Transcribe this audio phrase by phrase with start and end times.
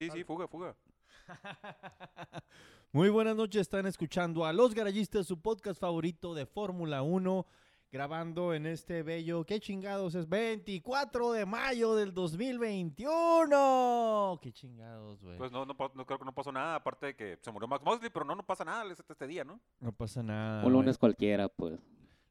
[0.00, 0.74] Sí, sí, fuga, fuga.
[2.92, 7.46] Muy buenas noches, están escuchando a Los Garayistas, su podcast favorito de Fórmula 1,
[7.92, 10.26] grabando en este bello, ¿qué chingados es?
[10.26, 14.38] 24 de mayo del 2021.
[14.40, 15.36] ¿Qué chingados, güey?
[15.36, 17.84] Pues no, no, no creo que no pasó nada, aparte de que se murió Max
[17.84, 19.60] Mosley, pero no, no pasa nada este, este día, ¿no?
[19.80, 20.64] no pasa nada.
[20.64, 21.78] Un lunes cualquiera, pues.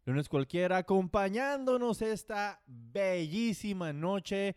[0.05, 4.55] Lunes cualquiera, acompañándonos esta bellísima noche,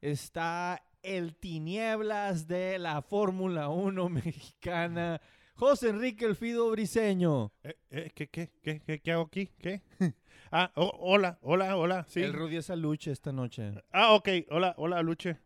[0.00, 5.20] está el tinieblas de la Fórmula 1 mexicana,
[5.54, 7.52] José Enrique El Fido Briseño.
[7.62, 9.46] Eh, eh, ¿qué, qué, qué, qué, qué hago aquí?
[9.58, 9.82] ¿Qué?
[10.52, 12.22] ah, oh, hola, hola, hola, sí.
[12.22, 13.74] El Rudy Saluche esta noche.
[13.90, 15.38] Ah, ok, hola, hola, Luche.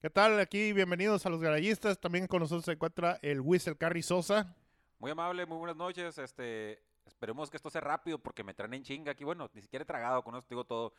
[0.00, 0.38] ¿Qué tal?
[0.38, 1.98] Aquí, bienvenidos a los garayistas.
[1.98, 4.54] También con nosotros se encuentra el Whistle Carry Sosa.
[4.98, 6.18] Muy amable, muy buenas noches.
[6.18, 9.24] Este, esperemos que esto sea rápido porque me traen en chinga aquí.
[9.24, 10.92] Bueno, ni siquiera he tragado, con esto digo todo.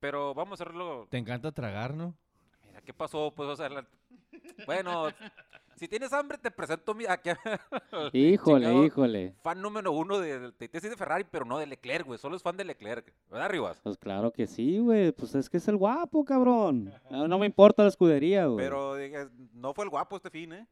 [0.00, 1.06] Pero vamos a hacerlo.
[1.10, 2.16] Te encanta tragar, ¿no?
[2.70, 3.32] Mira, ¿qué pasó?
[3.34, 3.86] Pues, o sea, la-
[4.66, 5.08] bueno,
[5.76, 7.30] si tienes hambre, te presento mi aquí.
[8.12, 8.84] Híjole, Chingado.
[8.86, 9.34] híjole.
[9.42, 12.18] Fan número uno de, de, de, de Ferrari, pero no de Leclerc, güey.
[12.18, 13.12] Solo es fan de Leclerc.
[13.30, 13.80] ¿Verdad, Rivas?
[13.82, 15.12] Pues claro que sí, güey.
[15.12, 16.92] Pues es que es el guapo, cabrón.
[17.10, 18.64] No, no me importa la escudería, güey.
[18.64, 20.66] Pero digas, no fue el guapo este fin, ¿eh?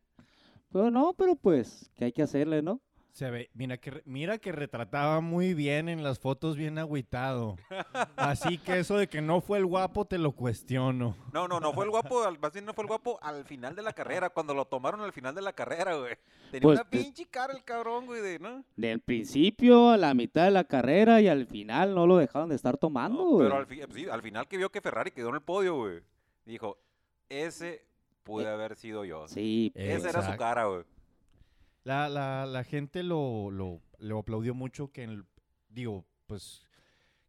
[0.71, 2.81] Pero no, pero pues, ¿qué hay que hacerle, no?
[3.19, 7.57] Se ve, mira que, mira que retrataba muy bien en las fotos, bien agüitado.
[8.17, 11.17] Así que eso de que no fue el guapo te lo cuestiono.
[11.33, 13.75] No, no, no fue el guapo, al- más bien no fue el guapo al final
[13.75, 16.15] de la carrera, cuando lo tomaron al final de la carrera, güey.
[16.53, 18.63] Tenía Pues, una pinche cara el cabrón, güey, de, ¿no?
[18.77, 22.55] Del principio a la mitad de la carrera y al final no lo dejaron de
[22.55, 23.49] estar No, tomando, güey.
[23.49, 26.03] pero al, fi- sí, al final que vio que Ferrari quedó en el podio, güey.
[26.47, 26.79] Dijo,
[27.29, 27.85] ese
[28.23, 29.27] pude Eh, haber sido yo.
[29.27, 30.85] Sí, Esa era su cara, güey.
[31.89, 35.25] La, la, la gente lo, lo, lo aplaudió mucho que, el-
[35.71, 36.67] digo, pues,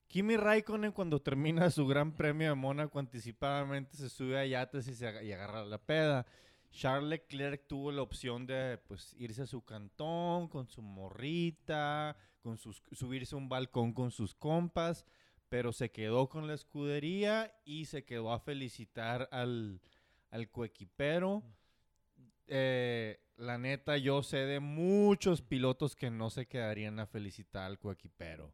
[0.07, 4.95] Kimi Raikkonen cuando termina su gran premio de Mónaco anticipadamente se sube a yates y,
[4.95, 6.25] se, agarra la peda.
[6.71, 12.57] Charles Leclerc tuvo la opción de, pues, irse a su cantón con su morrita, con
[12.57, 15.05] sus, subirse a un balcón con sus compas,
[15.47, 19.79] pero se quedó con la escudería y se quedó a felicitar al,
[20.31, 21.43] al coequipero.
[22.49, 27.79] Eh, la neta, yo sé de muchos pilotos que no se quedarían a felicitar al
[27.79, 28.53] coequipero.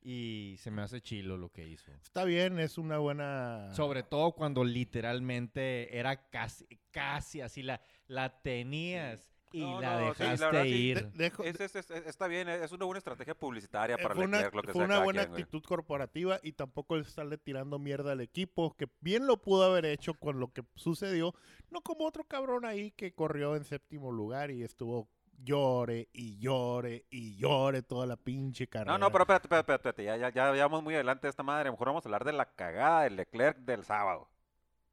[0.00, 1.92] Y se me hace chilo lo que hizo.
[1.92, 3.72] Está bien, es una buena...
[3.72, 10.14] Sobre todo cuando literalmente era casi, casi así, la, la tenías y No, la no,
[10.14, 11.12] sí, la dejaste verdad sí, De- ir.
[11.12, 14.38] dejo- Es- es- es- está bien, es una buena estrategia publicitaria eh, para fue una,
[14.38, 15.42] Leclerc, lo que fue sea una buena quien, güey.
[15.42, 19.84] actitud corporativa y tampoco el estarle tirando mierda al equipo, que bien lo pudo haber
[19.84, 21.34] hecho con lo que sucedió,
[21.70, 25.08] no como otro cabrón ahí que corrió en séptimo lugar y estuvo
[25.44, 28.92] llore y llore y llore toda la pinche carrera.
[28.92, 31.70] No, no, pero espérate, espérate, espérate, ya, ya, ya, vamos muy adelante de esta madre.
[31.70, 34.28] Mejor vamos a hablar de la cagada de Leclerc del sábado.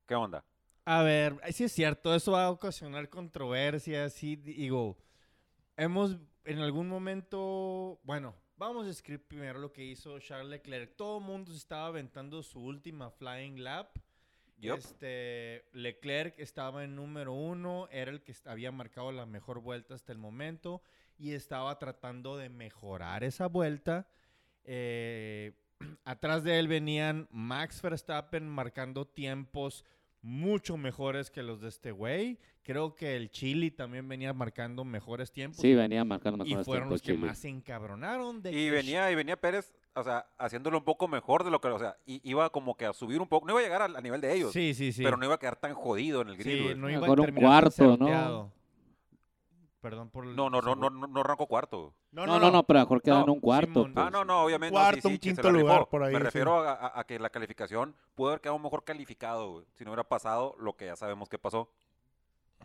[0.08, 0.44] ¿Qué onda?
[0.92, 4.98] A ver, sí es cierto, eso va a ocasionar controversias, sí, digo,
[5.78, 10.96] hemos en algún momento, bueno, vamos a escribir primero lo que hizo Charles Leclerc.
[10.96, 14.00] Todo el mundo se estaba aventando su última flying lap.
[14.60, 20.12] Este, Leclerc estaba en número uno, era el que había marcado la mejor vuelta hasta
[20.12, 20.82] el momento
[21.20, 24.08] y estaba tratando de mejorar esa vuelta.
[24.64, 25.54] Eh,
[26.04, 29.86] atrás de él venían Max Verstappen marcando tiempos
[30.22, 32.38] mucho mejores que los de este güey.
[32.64, 35.60] Creo que el Chili también venía marcando mejores tiempos.
[35.62, 37.28] Sí, venía marcando y mejores fueron tiempos, los que Chile.
[37.28, 38.42] más se encabronaron.
[38.42, 41.60] De Y que venía, y venía Pérez, o sea, haciéndolo un poco mejor de lo
[41.62, 43.96] que, o sea, iba como que a subir un poco, no iba a llegar al-
[43.96, 45.04] a, nivel de ellos, Sí, sí, sí.
[45.04, 46.76] pero no iba a quedar tan jodido en el Sí, grid, güey.
[46.76, 48.52] no iba a un cuarto, ¿no?
[49.82, 51.94] Perdón por el- No, no, no, no, no, no arrancó cuarto.
[52.12, 53.68] No, No, no, no, pero mejor quedan No, en un cuarto.
[53.84, 53.94] Simón.
[53.94, 54.06] pues.
[54.08, 54.74] Ah, no, no, obviamente.
[54.76, 56.24] no, Cuarto, sí, un sí, se quinto lugar por ahí, Me sí.
[56.26, 59.92] refiero a, a- a que la calificación pudo haber quedado mejor calificado, güey, si no
[59.92, 61.72] hubiera pasado lo que ya sabemos que pasó.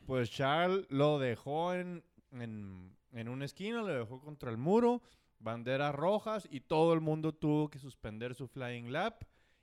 [0.06, 2.02] Pues Charles lo dejó en,
[2.32, 5.00] en, en una esquina, lo dejó contra el muro,
[5.38, 9.22] banderas rojas y todo el mundo tuvo que suspender su flying lap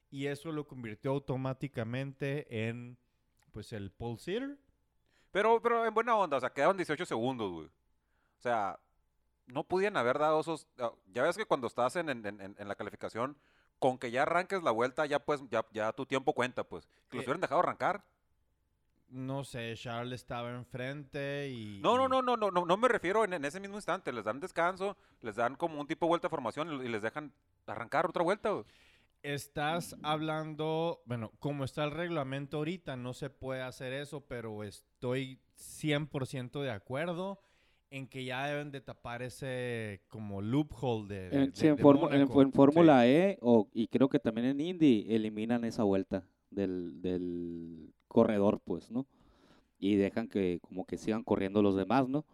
[0.10, 2.98] y eso lo convirtió automáticamente en
[3.52, 4.58] pues el pole sitter.
[5.32, 7.68] Pero, pero en buena onda, o sea, quedaron 18 segundos, güey.
[7.68, 8.80] O sea,
[9.48, 10.68] no podían haber dado esos...
[10.80, 13.38] ah, Ya ves que cuando estás en, en- en- en la calificación,
[13.80, 16.86] con que ya arranques la vuelta, ya pues, ya, ya tu tiempo cuenta, pues.
[17.10, 18.04] Que los Eh, hubieran dejado arrancar.
[19.10, 21.82] No sé, Charles estaba enfrente y...
[21.82, 24.14] No, no, no, no, no, no, no me refiero en, en ese mismo instante.
[24.14, 27.02] Les dan descanso, les dan como un tipo de vuelta de formación y, y les
[27.02, 27.34] dejan
[27.68, 28.64] arrancar otra vuelta, güey.
[29.24, 35.40] Estás hablando, bueno, como está el reglamento ahorita, no se puede hacer eso, pero estoy
[35.56, 37.40] 100% de acuerdo
[37.92, 41.76] en que ya deben de tapar ese como loophole de, de- En, de- sí, en,
[42.10, 47.02] de en Fórmula E o, y creo que también en Indy eliminan esa vuelta del,
[47.02, 49.06] del corredor, pues, ¿no?
[49.80, 52.26] y dejan que como que sigan corriendo los demás, ¿no?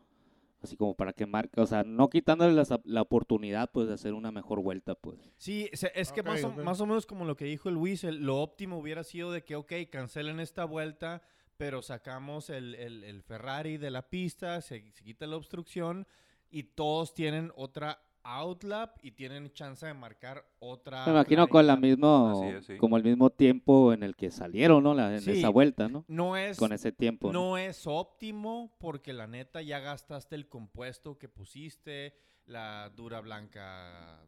[0.61, 4.13] Así como para que marque, o sea, no quitándole la, la oportunidad pues de hacer
[4.13, 5.19] una mejor vuelta, pues.
[5.37, 8.03] Sí, se- es que más, o, más o menos como lo que dijo el Luis,
[8.03, 11.21] el- lo óptimo hubiera sido de que, ok, cancelen esta vuelta,
[11.57, 16.07] pero sacamos el, el- el Ferrari de la pista, se, se quita la obstrucción
[16.49, 17.99] y todos tienen otra
[18.35, 21.05] outlap y tienen chance de marcar otra.
[21.05, 22.77] Me imagino con la mismo, Así es, sí.
[22.77, 24.93] como el mismo tiempo en el que salieron, ¿no?
[24.93, 25.31] La- en Sí.
[25.31, 26.03] esa vuelta, ¿no?
[26.07, 27.31] No es, Con ese tiempo.
[27.31, 27.39] ¿no?
[27.51, 32.15] no es óptimo porque la neta ya gastaste el compuesto que pusiste,
[32.45, 34.19] la dura blanca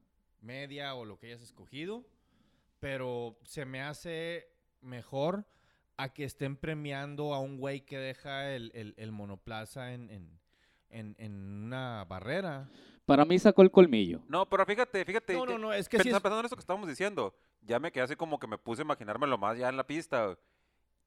[0.41, 2.05] media o lo que hayas escogido,
[2.79, 4.47] pero se me hace
[4.81, 5.45] mejor
[5.97, 10.39] a que estén premiando a un güey que deja el, el- el monoplaza en, en-
[10.89, 11.33] en- en
[11.65, 12.69] una barrera.
[13.09, 14.21] Para mí sacó el colmillo.
[14.27, 15.33] No, pero fíjate, fíjate.
[15.33, 17.79] No, no, no, es que sí Pensa- es- Pensando en eso que estábamos diciendo, ya
[17.79, 20.37] me quedé así como que me puse a imaginármelo más ya en la pista.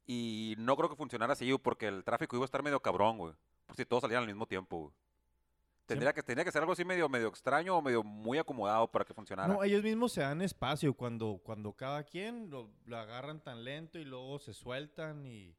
[0.04, 3.34] Y no creo que funcionara así, porque el tráfico iba a estar medio cabrón, güey.
[3.66, 4.92] Por si todos salían al mismo tiempo, güey.
[5.86, 9.04] Tendría que, tendría que ser algo así medio, medio extraño o medio muy acomodado para
[9.04, 9.52] que funcionara.
[9.52, 13.98] No, ellos mismos se dan espacio cuando, cuando cada quien lo, lo agarran tan lento
[13.98, 15.54] y luego se sueltan y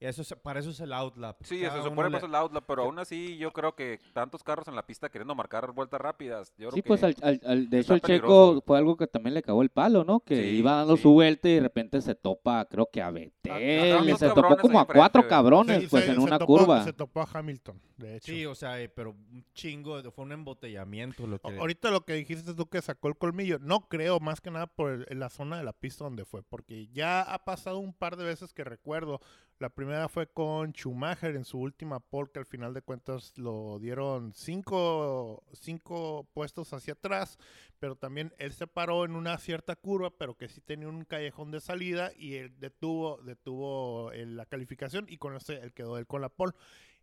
[0.00, 1.42] eso es- para eso es el outlap.
[1.42, 3.98] Sí, Cada eso se supone le- pues el outlet, pero aún así yo creo que
[4.12, 6.50] tantos carros en la pista queriendo marcar vueltas rápidas.
[6.58, 8.52] Yo creo Sí, que pues al, al- al- de hecho el peligroso.
[8.54, 10.20] Checo fue algo que también le cagó el palo, ¿no?
[10.20, 11.02] Que Sí, iba dando sí.
[11.02, 14.80] su vuelta y de repente se topa, creo que a Betel, dos se topó como
[14.80, 16.84] a cuatro cabrones, Sí, pues se- en se una topó- curva.
[16.84, 18.32] Se topó a Hamilton, de hecho.
[18.32, 21.56] Sí, o sea, eh, pero un chingo, fue un embotellamiento lo que...
[21.58, 24.90] Ahorita lo que dijiste tú que sacó el colmillo, no creo más que nada por
[24.92, 28.16] el- en la zona de la pista donde fue, porque ya ha pasado un par
[28.16, 29.20] de veces que recuerdo.
[29.58, 33.78] La primera fue con Schumacher en su última pole, que al final de cuentas lo
[33.78, 37.38] dieron cinco, cinco puestos hacia atrás,
[37.78, 41.52] pero también él se paró en una cierta curva, pero que sí tenía un callejón
[41.52, 46.06] de salida y él detuvo, detuvo eh, la calificación y con ese él quedó él
[46.06, 46.52] con la pole.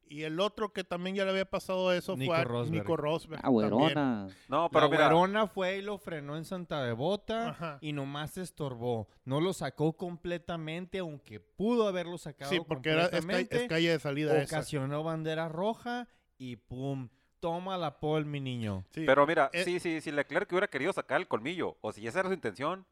[0.07, 2.71] Y el otro que también ya le había pasado eso Nico fue a Rosberg.
[2.83, 3.39] Nico Rosberg.
[3.39, 3.69] Ah, también.
[3.71, 4.27] güerona.
[4.47, 7.77] No, La pero mira, güerona fue y lo frenó en Santa Devota Ajá.
[7.81, 9.07] y nomás se estorbó.
[9.25, 13.25] No lo sacó completamente, aunque pudo haberlo sacado Sí, porque era, es,
[13.67, 14.57] calle de salida esa.
[14.57, 16.07] ocasionó bandera roja
[16.37, 17.09] y pum,
[17.39, 18.85] toma la pole, mi niño.
[18.91, 22.05] Sí, pero mira, eh, sí, sí, si Leclerc hubiera querido sacar el colmillo, o si
[22.07, 22.85] esa era su intención,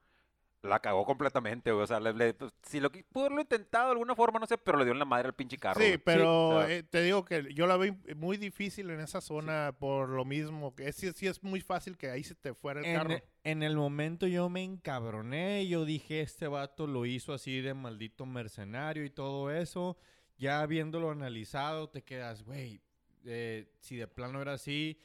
[0.63, 1.83] la cagó completamente, güey.
[1.83, 4.57] O sea, le- le- pues, si lo pudo haberlo intentado de alguna forma, no sé,
[4.57, 5.79] pero le dio en la madre al pinche carro.
[5.81, 5.97] Sí, güey.
[5.97, 9.75] pero o sea, eh, te digo que yo la veo muy difícil en esa zona
[9.79, 10.75] por lo mismo.
[10.75, 13.11] que es, sí, sí es muy fácil que ahí se te fuera el carro.
[13.13, 17.73] En, en el momento yo me encabroné, yo dije, este vato lo hizo así de
[17.73, 19.97] maldito mercenario y todo eso.
[20.37, 22.81] Ya viéndolo analizado, te quedas, güey,
[23.25, 24.97] eh, si de plano era así,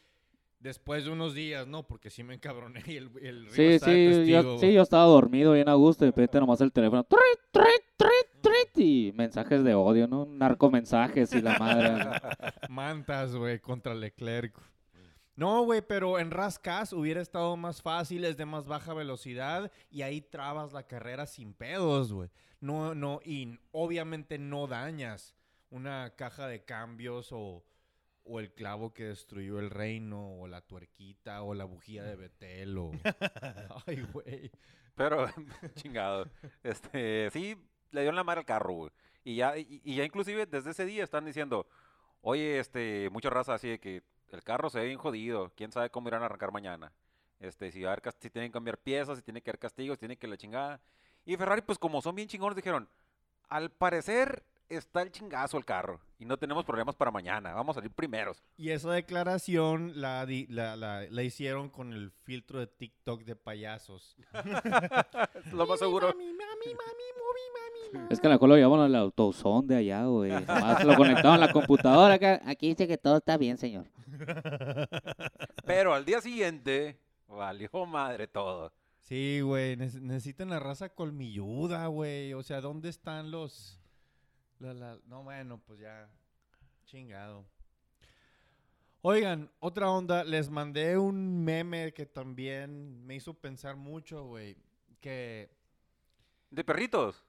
[0.58, 4.26] después de unos días, no, porque sí me encabroné y el, el Río Sí, sí,
[4.26, 7.20] yo, sí, yo estaba dormido bien a gusto y de repente nomás el teléfono, trit,
[7.50, 10.26] trit, trit, trit, y mensajes de odio, ¿no?
[10.26, 12.04] Narcomensajes y la madre.
[12.04, 12.10] ¿no?
[12.68, 14.58] Mantas, güey, contra Leclerc.
[15.36, 20.00] No, güey, pero en Rascas hubiera estado más fácil, es de más baja velocidad y
[20.00, 22.30] ahí trabas la carrera sin pedos, güey.
[22.60, 25.34] No, no, y obviamente no dañas
[25.68, 27.62] una caja de cambios o,
[28.26, 32.76] o el clavo que destruyó el reino o la tuerquita o la bujía de Betel
[32.78, 32.90] o...
[33.86, 34.50] Ay, güey.
[34.94, 35.26] Pero,
[35.74, 36.28] chingado.
[36.62, 37.56] Este, sí,
[37.90, 38.90] le dio en la madre al carro, güey.
[39.24, 41.66] Y ya, y, y ya inclusive desde ese día están diciendo,
[42.20, 45.90] oye, este, mucha raza así de que el carro se ve bien jodido, quién sabe
[45.90, 46.92] cómo irán a arrancar mañana.
[47.38, 49.96] Este, si, va a haber si tienen que cambiar piezas, si tiene que haber castigos,
[49.96, 50.80] si tiene que la chingada.
[51.24, 52.88] Y Ferrari, pues como son bien chingones, dijeron,
[53.48, 57.80] al parecer está el chingazo el carro y no tenemos problemas para mañana, vamos a
[57.80, 58.42] salir primeros.
[58.56, 63.36] Y esa declaración la, di- la, la, la hicieron con el filtro de TikTok de
[63.36, 64.16] payasos.
[65.52, 66.08] Lo más seguro.
[66.08, 68.06] Mami, mami, mami, mami, mami, mami.
[68.10, 70.30] Es que a lo mejor lo llevaban al autosón de allá, güey.
[70.32, 72.40] Nomás lo conectaban a la computadora acá.
[72.46, 73.86] Aquí dice que todo está bien, señor.
[75.64, 78.72] Pero al día siguiente, valió madre todo.
[79.00, 82.32] Sí, güey, nece- necesitan la raza colmilluda, güey.
[82.34, 83.78] O sea, ¿dónde están los...
[84.58, 86.08] la- la- No, bueno, pues ya,
[86.86, 87.44] chingado.
[89.02, 94.56] Oigan, otra onda, les mandé un meme que también me hizo pensar mucho, güey.
[95.00, 95.48] Que...
[96.50, 97.24] De perritos.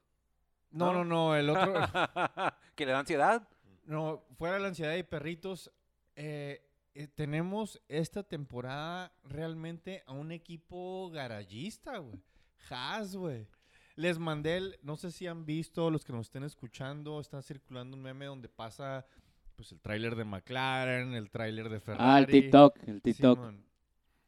[0.71, 1.27] No, no, ¿No?
[1.29, 1.73] no, el otro...
[2.75, 3.47] que le da ansiedad.
[3.85, 5.71] No, fuera de la ansiedad y perritos,
[6.15, 6.63] eh,
[6.95, 12.19] eh, tenemos esta temporada realmente a un equipo garagista, güey.
[12.69, 13.47] Haas, güey.
[13.97, 17.97] Les mandé, el- no sé si han visto, los que nos estén escuchando, está circulando
[17.97, 19.05] un meme donde pasa
[19.55, 22.03] pues el tráiler de McLaren, el tráiler de Ferrari.
[22.07, 23.39] Ah, el TikTok, el TikTok.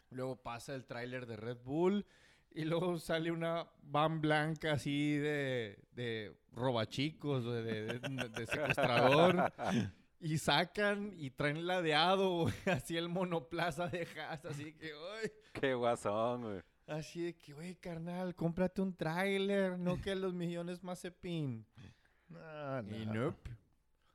[0.09, 2.05] Luego pasa el tráiler de Red Bull.
[2.51, 9.53] Y luego sale una van blanca así de, de robachicos, de, de secuestrador.
[10.21, 15.73] Y sacan y traen ladeado, güey, así el monoplaza de Haas, así que, uy, Qué
[15.75, 16.61] guasón, güey.
[16.89, 21.65] Así de que, güey, carnal, cómprate un tráiler, no que los millones Mazepin.
[22.29, 23.13] No, Y no.
[23.13, 23.49] nope.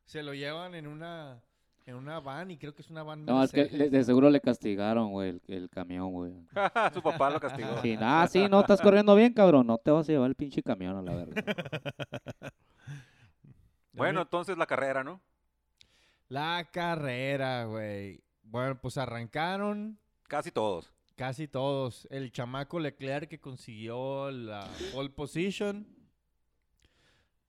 [0.05, 1.43] Se lo llevan en una,
[1.85, 4.31] en una van y creo que es una van No, es que le- de seguro
[4.31, 6.33] le castigaron, güey, el, el camión, güey.
[6.95, 7.83] Su papá lo castigó.
[7.83, 9.67] Sí, ah, sí, no, estás corriendo bien, cabrón.
[9.67, 11.43] No te vas a llevar el pinche camión a la verga.
[13.93, 15.21] Bueno, entonces la carrera, ¿no?
[16.29, 18.23] La carrera, güey.
[18.43, 20.91] Bueno, pues arrancaron Casi todos.
[21.17, 22.07] Casi todos.
[22.11, 25.87] El chamaco Leclerc que consiguió la pole position.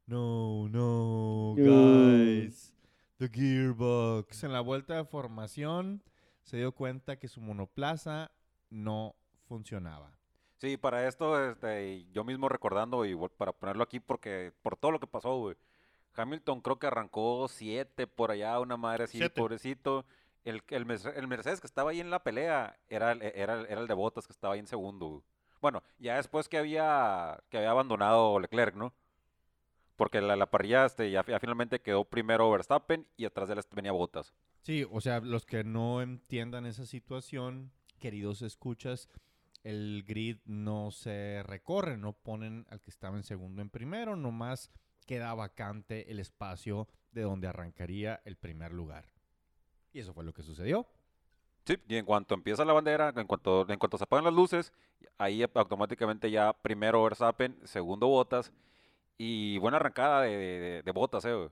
[0.08, 2.74] No, no, guys.
[3.18, 4.44] The gearbox.
[4.44, 6.04] En la vuelta de formación
[6.44, 8.32] se dio cuenta que su monoplaza
[8.70, 9.16] no
[9.48, 10.12] funcionaba.
[10.58, 15.00] Sí, para esto, este, yo mismo recordando y para ponerlo aquí porque por todo lo
[15.00, 15.56] que pasó, güey.
[16.18, 19.42] Hamilton creo que arrancó siete por allá, una madre así, Siete.
[19.42, 20.06] pobrecito.
[20.46, 23.94] El, el, el Mercedes que estaba ahí en la pelea era, era, era el de
[23.94, 25.24] Bottas que estaba ahí en segundo.
[25.60, 28.94] Bueno, ya después que había, que había abandonado Leclerc, ¿no?
[29.96, 33.62] Porque la, la parrilla este, ya, ya finalmente quedó primero Verstappen y atrás de él
[33.72, 34.34] venía Bottas.
[34.62, 39.10] Sí, o sea, los que no entiendan esa situación, queridos escuchas,
[39.64, 44.70] el grid no se recorre, no ponen al que estaba en segundo en primero, nomás
[45.08, 49.15] queda vacante el espacio de donde arrancaría el primer lugar.
[49.96, 50.86] Y eso fue lo que sucedió.
[51.66, 54.74] Sí, y en cuanto empieza la bandera, en cuanto, en cuanto se apagan las luces,
[55.18, 58.52] ahí automáticamente ya primero Verstappen, segundo Bottas,
[59.18, 61.50] y buena arrancada de, de, de Bottas, eh.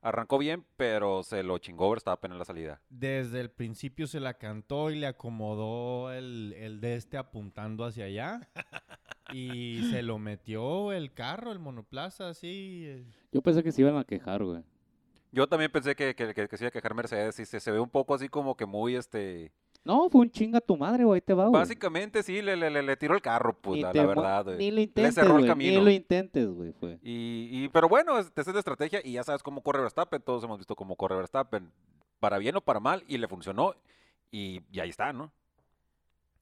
[0.00, 2.80] Arrancó bien, pero se lo chingó Verstappen en la salida.
[2.88, 8.04] Desde el principio se la cantó y le acomodó el, el de este apuntando hacia
[8.04, 8.48] allá.
[9.32, 12.84] y se lo metió el carro, el monoplaza, así.
[12.86, 14.62] eh, Yo pensé que se iban a quejar, güey.
[15.32, 17.88] Yo también pensé que, que, que, que a quejar Mercedes y se, se ve un
[17.88, 19.50] poco así como que muy, este...
[19.84, 21.58] No, fue un chinga tu madre, güey, te va, güey.
[21.60, 24.58] Básicamente sí, le, le, le, le tiró el carro, pues, la, verdad, güey.
[24.58, 25.42] Ni lo intentes, cerró el güey.
[25.42, 25.80] Ni camino.
[25.80, 26.98] lo intentes, güey, fue.
[27.02, 30.22] Y, y, pero bueno, es- esa es la estrategia y ya sabes cómo corre Verstappen,
[30.22, 31.72] todos hemos visto cómo corre Verstappen,
[32.20, 33.74] para bien o para mal, y le funcionó,
[34.30, 35.32] y, y ahí está, ¿no?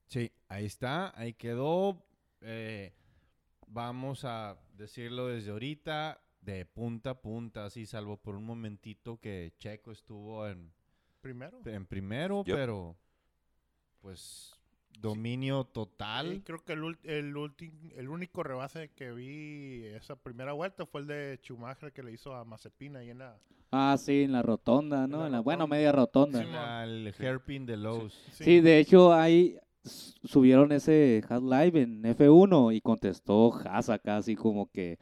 [0.07, 2.03] Sí, ahí está, ahí quedó.
[2.41, 2.93] Eh,
[3.67, 9.53] vamos a decirlo desde ahorita, de punta a punta, así, salvo por un momentito que
[9.59, 10.71] Checo estuvo en,
[11.21, 11.59] Primero.
[11.65, 12.55] en primero, Yep.
[12.55, 12.95] pero
[14.01, 14.55] pues
[14.99, 16.33] dominio total.
[16.35, 21.01] Sí, creo que el, el, ulti- el único rebase que vi esa primera vuelta fue
[21.01, 23.37] el de Schumacher que le hizo a Mazepin ahí en la...
[23.71, 25.19] Ah, sí, en la rotonda, ¿no?
[25.21, 25.75] la En la, bueno, rotonda.
[25.77, 26.39] media rotonda.
[26.41, 28.13] Sí, el hairpin de Lowe's.
[28.33, 34.35] Sí, de hecho, ahí subieron ese Hat Live en F1 y contestó Haas acá, así
[34.35, 34.99] como que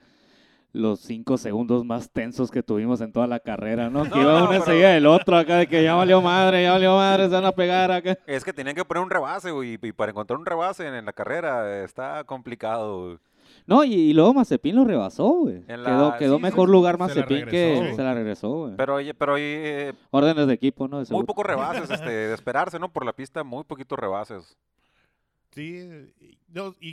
[0.71, 4.03] los cinco segundos más tensos que tuvimos en toda la carrera, ¿no?
[4.09, 6.73] Que No, iba no, uno pero- del otro acá, de que ya valió madre, ya
[6.73, 8.17] valió madre, se van a pegar acá.
[8.27, 11.05] Es que tenían que poner un rebase, güey, y para encontrar un rebase en, en
[11.05, 13.17] la carrera está complicado, güey.
[13.65, 15.61] No, y, y luego Mazepin lo rebasó, güey.
[15.65, 15.77] Quedó,
[16.11, 18.75] la- quedó sí, mejor sí, lugar Mazepin que se la regresó, güey.
[18.77, 21.03] Pero, oye, pero ahí, eh, Órdenes de equipo, ¿no?
[21.03, 22.89] De muy pocos rebases, este, de esperarse, ¿no?
[22.91, 24.57] Por la pista, muy poquitos rebases.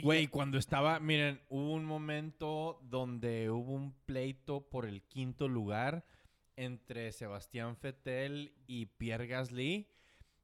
[0.01, 6.05] Güey, cuando estaba, miren, hubo un momento donde hubo un pleito por el quinto lugar
[6.55, 9.87] entre Sebastián Fettel y Pierre Gasly.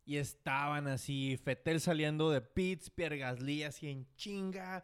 [0.05, 4.83] Y estaban así, Fettel saliendo de pits, Pierre Gasly así en chinga,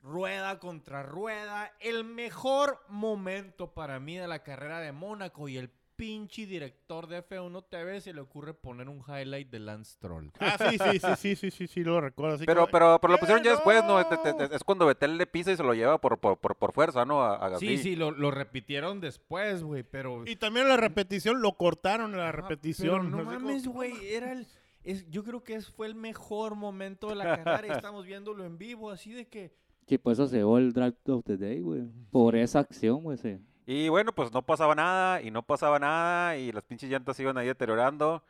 [0.00, 1.72] rueda contra rueda.
[1.80, 5.70] El mejor momento para mí de la carrera de Mónaco y el
[6.04, 10.28] pinche director de F1 TV se le ocurre poner un highlight de Lance Troll.
[10.38, 12.34] Ah, sí, sí, sí, sí, sí, sí, sí, lo recuerdo.
[12.36, 13.98] así Pero, como, pero, pero lo "¡Eh, pusieron ya después, ¿no?
[13.98, 14.44] Es, no!".
[14.44, 17.06] es- es cuando Betel le pisa y se lo lleva por, por, por, por fuerza,
[17.06, 17.22] ¿no?
[17.22, 17.58] A, a.
[17.58, 20.24] Sí, sí, lo, lo repitieron después, güey, pero...
[20.26, 23.10] Y también la repetición, lo cortaron la Ajá, repetición.
[23.10, 24.46] pero no como- mames, güey, era el...
[24.82, 28.44] Es, yo creo que es, fue el mejor momento de la carrera y estamos viéndolo
[28.44, 29.54] en vivo, así de que...
[29.86, 31.82] Sí, por eso se llevó el Drive of the Day, güey.
[32.10, 33.38] Por esa acción, güey, sí.
[33.66, 37.38] Y bueno, pues no pasaba nada y no pasaba nada y las pinches llantas iban
[37.38, 38.22] ahí deteriorando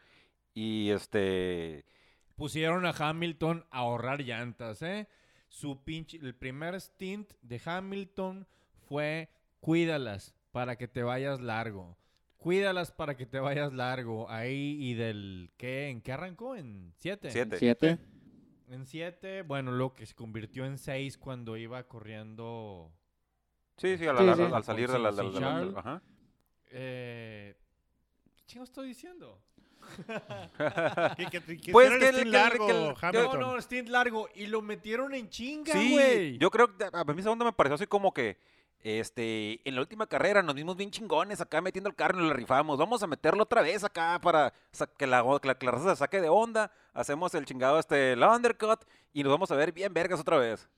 [0.55, 1.85] y este...
[2.37, 5.09] Pusieron a Hamilton a ahorrar llantas, ¿eh?
[5.49, 6.19] Su pinche...
[6.19, 8.47] El primer stint de Hamilton
[8.89, 9.29] fue
[9.61, 11.97] cuídalas para que te vayas largo.
[12.39, 14.31] Cuídalas para que te vayas largo.
[14.31, 15.51] Ahí y del...
[15.57, 15.89] ¿Qué?
[15.89, 16.55] ¿En qué arrancó?
[16.55, 17.31] ¿En siete?
[17.31, 17.59] Siete.
[17.59, 17.99] Siete.
[18.69, 22.93] En siete, bueno, lo que se convirtió en seis cuando iba corriendo...
[23.77, 24.43] Sí, sí, al, Sí, al- sí.
[24.43, 25.11] al- al salir de la...
[25.13, 26.03] Sí, de sí, la- de la- ajá.
[26.71, 27.55] Eh,
[28.37, 29.41] ¿Qué chingo estoy diciendo?
[31.17, 34.29] Que, que, que Pues que el- el- largo, que el- No, no, stint largo.
[34.35, 36.39] Y lo metieron en chinga, Sí, güey.
[36.39, 38.39] yo creo que a mí segunda me pareció así como que
[38.81, 42.33] este en la última carrera nos vimos bien chingones acá metiendo el carro y lo
[42.35, 42.79] rifamos.
[42.79, 44.53] Vamos a meterlo otra vez acá para
[44.99, 46.71] que la, que la, que la raza se saque de onda.
[46.93, 48.81] Hacemos el chingado este el undercut
[49.13, 50.69] y nos vamos a ver bien vergas otra vez.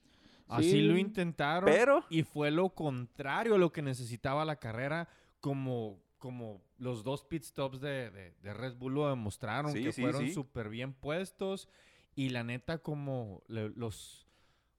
[0.49, 0.83] Así Sí.
[0.83, 1.65] lo intentaron.
[1.71, 5.09] Pero Y fue lo contrario a lo que necesitaba la carrera,
[5.41, 9.93] como, como los dos pit stops de, de- de Red Bull lo demostraron, Sí, que
[9.93, 11.69] sí, fueron súper bien puestos.
[12.15, 14.27] Y la neta, como le- los,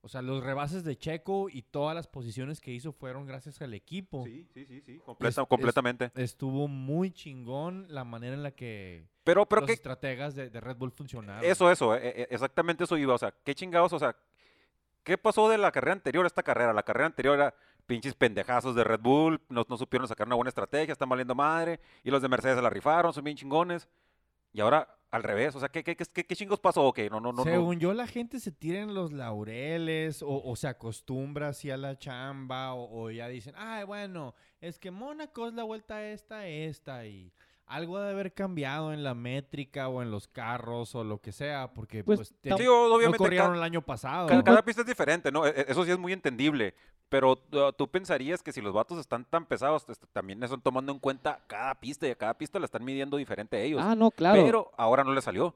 [0.02, 3.74] o sea, los rebases de Checo y todas las posiciones que hizo fueron gracias al
[3.74, 4.24] equipo.
[4.26, 6.12] sí, sí, sí, sí, completa- es- completamente.
[6.16, 10.78] Estuvo muy chingón la manera en la que Pero pero los estrategas de, de Red
[10.78, 11.44] Bull funcionaron.
[11.44, 13.14] Eso, eso, eh, eh, exactamente eso iba.
[13.14, 14.16] O sea, qué chingados, o sea,
[15.08, 16.74] ¿qué pasó de la carrera anterior a esta carrera?
[16.74, 20.92] La carrera anterior era pinches pendejazos de Red Bull, no, supieron sacar una buena estrategia,
[20.92, 23.88] están valiendo madre, y los de Mercedes se la rifaron, son bien chingones.
[24.52, 25.96] Y ahora al revés, o sea, ¿qué,
[26.36, 26.84] chingos pasó?
[26.84, 27.44] Ok, no, no, no.
[27.44, 31.78] Según yo, la gente se tira en los laureles o, o se acostumbra así a
[31.78, 36.46] la chamba o, o ya dicen, ay, bueno, es que Mónaco es la vuelta esta,
[36.48, 37.32] esta y
[37.68, 41.74] algo de haber cambiado en la métrica o en los carros o lo que sea,
[41.74, 44.28] porque Pues, pues, te- Sí, o- no obviamente corrieron ca- el año pasado.
[44.28, 45.46] ca- cada, pista es diferente, ¿no?
[45.46, 46.74] E- e- Eso sí es muy entendible.
[47.10, 50.92] Pero uh, tú pensarías que si los vatos están tan pesados, este, también están tomando
[50.92, 53.82] en cuenta cada pista y a cada pista la están midiendo diferente a ellos.
[53.82, 54.44] Ah, no, claro.
[54.44, 55.56] Pero ahora no le salió.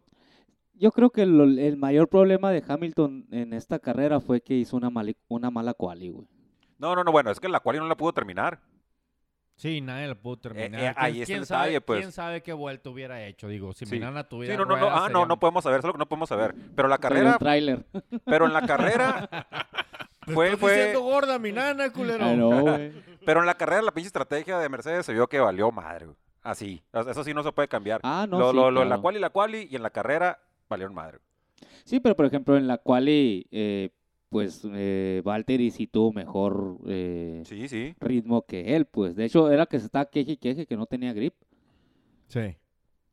[0.75, 4.77] Yo creo que lo- el mayor problema de Hamilton en esta carrera fue que hizo
[4.77, 6.25] una, mali- una mala quali, güey.
[6.79, 8.59] No, no, no, bueno, es que la cual no la pudo terminar.
[9.61, 10.81] Sí, nadie lo pudo terminar.
[10.81, 11.99] eh, ahí ¿Quién- está el sabe, detalle, pues.
[11.99, 13.47] ¿Quién sabe qué vuelta hubiera hecho?
[13.47, 13.91] Digo, si Sí.
[13.93, 15.93] Minana tuviera Sí, no, no, no, ah, no, sería- no podemos saber, eso es lo
[15.93, 16.55] que no podemos saber.
[16.75, 17.85] Pero la carrera, tráiler.
[18.25, 19.29] pero en la carrera,
[20.25, 22.25] fue, fue, diciendo gorda, Minana, culero.
[22.25, 22.49] Ah, no,
[23.25, 26.17] pero en la carrera la pinche estrategia de Mercedes se vio que valió madre, güey.
[26.41, 27.99] Así, eso sí no se puede cambiar.
[28.01, 29.01] Ah, no, lo, sí, lo, lo- la claro.
[29.03, 30.39] quali, la quali y en la carrera
[30.69, 31.19] valieron madre.
[31.83, 33.91] Sí, pero por ejemplo en la quali, eh,
[34.31, 37.93] pues eh, Valtteri sí tuvo mejor eh, Sí, sí.
[37.99, 39.15] ritmo que él, pues.
[39.15, 41.35] De hecho, era que se estaba queje y queje que no tenía grip.
[42.29, 42.55] Sí.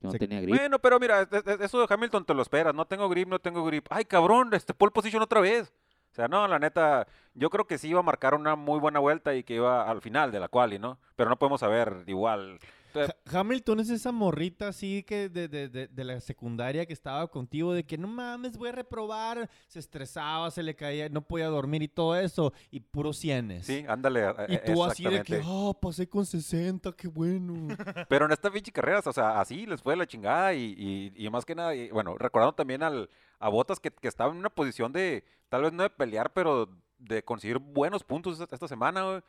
[0.00, 0.18] no Sí.
[0.18, 0.54] tenía grip.
[0.56, 2.72] Bueno, pero mira, es- es- eso de Hamilton te lo esperas.
[2.72, 3.84] No tengo grip, no tengo grip.
[3.90, 5.72] Ay, cabrón, este pole position otra vez.
[6.12, 9.00] O sea, no, la neta, yo creo que sí iba a marcar una muy buena
[9.00, 10.98] vuelta y que iba al final de la quali, ¿no?
[11.16, 12.60] Pero no podemos saber igual.
[13.04, 17.26] Ha- Hamilton es esa morrita así que de, de- de- de la secundaria que estaba
[17.28, 19.48] contigo, de que no mames, voy a reprobar.
[19.66, 22.52] Se estresaba, se le caía, no podía dormir y todo eso.
[22.70, 23.66] Y puro cienes.
[23.66, 24.24] Sí, ándale.
[24.48, 27.68] eh, Y tú así de que, oh, pasé con 60, qué bueno.
[28.08, 30.74] Pero en esta pinche carrera, o sea, así les fue la chingada y,
[31.16, 33.08] y- y más que nada, y, bueno, recordando también al,
[33.38, 36.68] a Botas que, que estaba en una posición de, tal vez no de pelear, pero
[36.98, 39.20] de conseguir buenos puntos esta, esta semana, güey.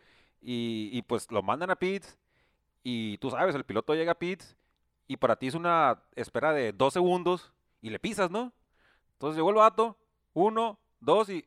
[0.41, 2.17] Y, y pues lo mandan a pits
[2.84, 4.56] y tú sabes, el piloto llega a pits
[5.08, 8.52] y para ti es una espera de dos segundos y le pisas, ¿no?
[9.13, 9.98] Entonces llegó el vato,
[10.34, 11.46] uno, dos y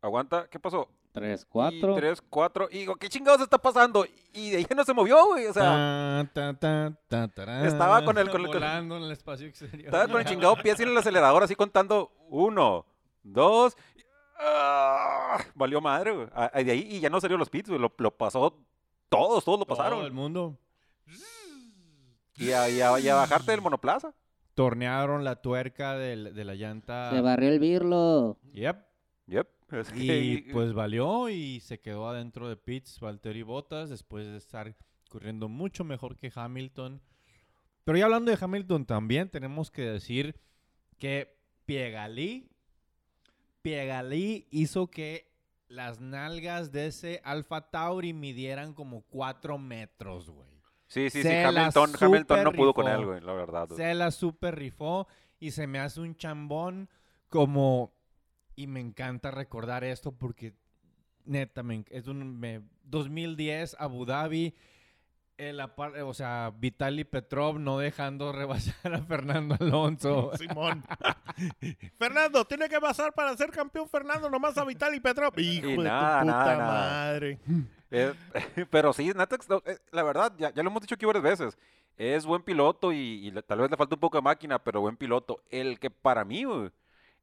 [0.00, 0.88] aguanta, ¿qué pasó?
[1.12, 1.94] Tres, Y cuatro.
[1.94, 4.04] tres, cuatro, y digo, ¿qué chingados está pasando?
[4.32, 6.26] Y de ahí no se movió, güey, o sea...
[6.34, 7.64] Ta, ta, ta, ta, tarán.
[7.66, 9.84] Estaba con el- con el- con- Volando en el espacio exterior.
[9.86, 12.84] Estaba con el chingado pie en el acelerador, así contando uno,
[13.22, 13.76] dos.
[13.96, 14.02] y-
[14.40, 15.38] ¡ah!
[15.54, 16.26] Valió madre, güey.
[16.34, 17.80] Ah, De ahí y ya no salió los pits, güey.
[17.80, 18.58] Lo, lo pasó
[19.14, 20.04] todos, todos lo Todo pasaron.
[20.04, 20.58] el mundo.
[22.36, 24.12] Y a, y a- y a bajarte del monoplaza.
[24.54, 27.10] Tornearon la tuerca del- de la llanta.
[27.10, 28.38] Se barrió el birlo.
[28.52, 28.76] Yep.
[29.26, 29.48] Yep.
[29.72, 34.74] Es Y pues valió y se quedó adentro de pits Valtteri Bottas después de estar
[35.08, 37.00] corriendo mucho mejor que Hamilton.
[37.84, 40.36] Pero ya hablando de Hamilton también tenemos que decir
[40.98, 42.48] que Piegalí,
[43.62, 45.32] Piegalí hizo que
[45.68, 50.48] las nalgas de ese Alfa Tauri midieran como cuatro metros, güey.
[50.86, 51.28] sí, sí, sí.
[51.28, 53.66] se Hamilton, Hamilton no pudo con él, güey, la verdad.
[53.68, 53.76] güey.
[53.78, 55.06] Se la super rifó
[55.40, 56.88] y se me hace un chambón
[57.28, 57.92] como...
[58.56, 60.54] Y me encanta recordar esto porque
[61.24, 64.54] neta, me, es un me- 2010 Abu Dhabi,
[65.36, 70.30] el o sea, Vitaly Petrov no dejando rebasar a Fernando Alonso.
[70.38, 70.84] Simón.
[71.98, 75.32] Fernando, tiene que pasar para ser campeón Fernando, nomás a Vital y Petrov.
[75.38, 76.80] Hijo de nada, tu nada, puta nada.
[77.12, 77.38] madre.
[77.90, 78.14] Eh,
[78.70, 81.58] pero sí, neta, ex- eh, la verdad, ya, ya lo hemos dicho aquí varias veces.
[81.96, 84.96] Es buen piloto y, y tal vez le falta un poco de máquina, pero buen
[84.96, 85.42] piloto.
[85.50, 86.44] El que para mí,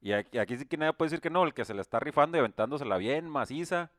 [0.00, 2.00] y aquí, aquí sí que nadie puede decir que no, el que se le está
[2.00, 3.90] rifando y aventándosela bien, maciza,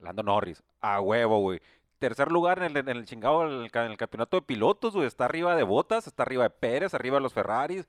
[0.00, 1.60] Lando Norris, a huevo, güey.
[2.02, 4.92] Tercer lugar en el, en el chingado, en el, ca- en el campeonato de pilotos,
[4.94, 5.06] güey.
[5.06, 7.86] Está arriba de Botas, está arriba de Pérez, arriba de los Ferraris.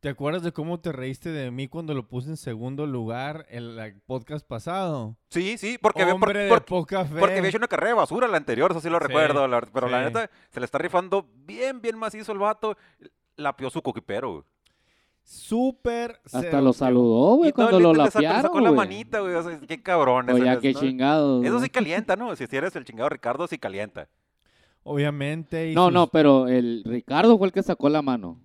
[0.00, 3.78] ¿Te acuerdas de cómo te reíste de mí cuando lo puse en segundo lugar en
[3.78, 5.16] el podcast pasado?
[5.28, 7.18] Sí, sí, porque, ve- por- por- poca fe.
[7.18, 9.46] porque había hecho una carrera de basura la anterior, eso sí lo Sí, recuerdo.
[9.46, 12.76] la- pero la neta, se le está rifando bien, bien macizo el vato.
[13.36, 14.42] la pió su coquipero, güey.
[15.28, 16.18] Súper.
[16.32, 19.34] Hasta lo saludó, güey, cuando lo lapearon, sacó la manita, güey.
[19.34, 20.30] O sea, qué cabrón.
[20.30, 20.80] Oye, ese, qué ¿no?
[20.80, 21.44] chingados.
[21.44, 22.34] Eso sí calienta, ¿no?
[22.34, 24.08] Si eres el chingado Ricardo, sí calienta.
[24.84, 25.70] Obviamente.
[25.70, 28.40] y No, sus- no, pero el Ricardo fue el que sacó la mano.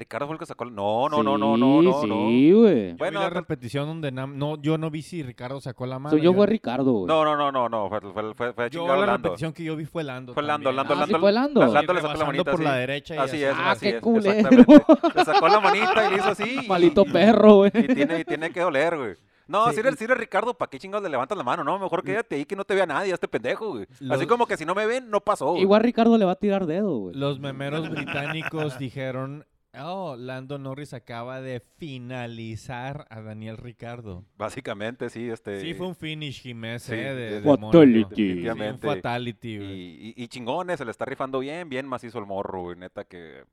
[0.00, 0.64] Ricardo fue el que sacó.
[0.64, 2.04] el- No, no, no, no, no, no.
[2.06, 2.28] no.
[2.28, 2.74] Sí, güey.
[2.88, 5.86] Yo vi Bueno, la tal- repetición donde Nam- no, yo no vi si Ricardo sacó
[5.86, 6.10] la mano.
[6.10, 7.06] Soy yo fue Ricardo, güey.
[7.06, 7.88] No, no, no, no, no.
[7.88, 9.16] Fue, fue, fue, fue Yo la Lando.
[9.28, 10.34] repetición que yo vi fue Lando.
[10.34, 10.72] Fue Lando.
[10.72, 11.20] Lando, Ah, sí Lando.
[11.20, 11.60] fue Lando.
[11.60, 12.44] Lando Sí, le sacó la manita.
[12.50, 12.64] por sí.
[12.64, 13.44] la derecha y Así así.
[13.44, 14.00] es, Ah, así qué es.
[14.02, 14.48] culero.
[15.14, 16.60] Le sacó la manita y le hizo así.
[16.68, 17.70] Malito y- perro, güey.
[17.74, 19.14] Y tiene, y tiene que doler, güey.
[19.48, 21.64] No, Sí, si eres, si eres Ricardo, ¿para qué chingados le levantas la mano?
[21.64, 23.86] No, mejor quédate ahí que no te vea nadie, este pendejo, güey.
[24.08, 25.50] Así como que si no me ven, no pasó.
[25.50, 25.62] güey.
[25.62, 27.16] Igual Ricardo le va a tirar dedo, güey.
[27.16, 29.44] Los memeros británicos dijeron,
[29.78, 34.24] oh, Lando Norris acaba de finalizar a Daniel Ricardo.
[34.36, 35.60] Básicamente, sí, este.
[35.60, 37.70] Sí, fue un finish, Jiménez, Sí, eh, de, de Fatality.
[37.70, 38.86] Sí, un Definitivamente.
[38.86, 39.70] fatality, Y, güey.
[39.80, 42.76] y, y chingones, se le está rifando bien, bien macizo el morro, güey.
[42.76, 43.44] Neta que.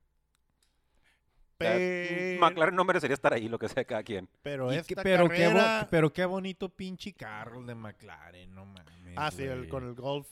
[1.58, 4.30] Pe- McLaren no merecería estar ahí, lo que sea cada quien.
[4.44, 5.88] Pero esta que- pero, qué carrera...
[5.90, 9.16] pero qué bonito pinche carro de McLaren, no mames.
[9.16, 10.28] Ah, sí, el- con el Golf.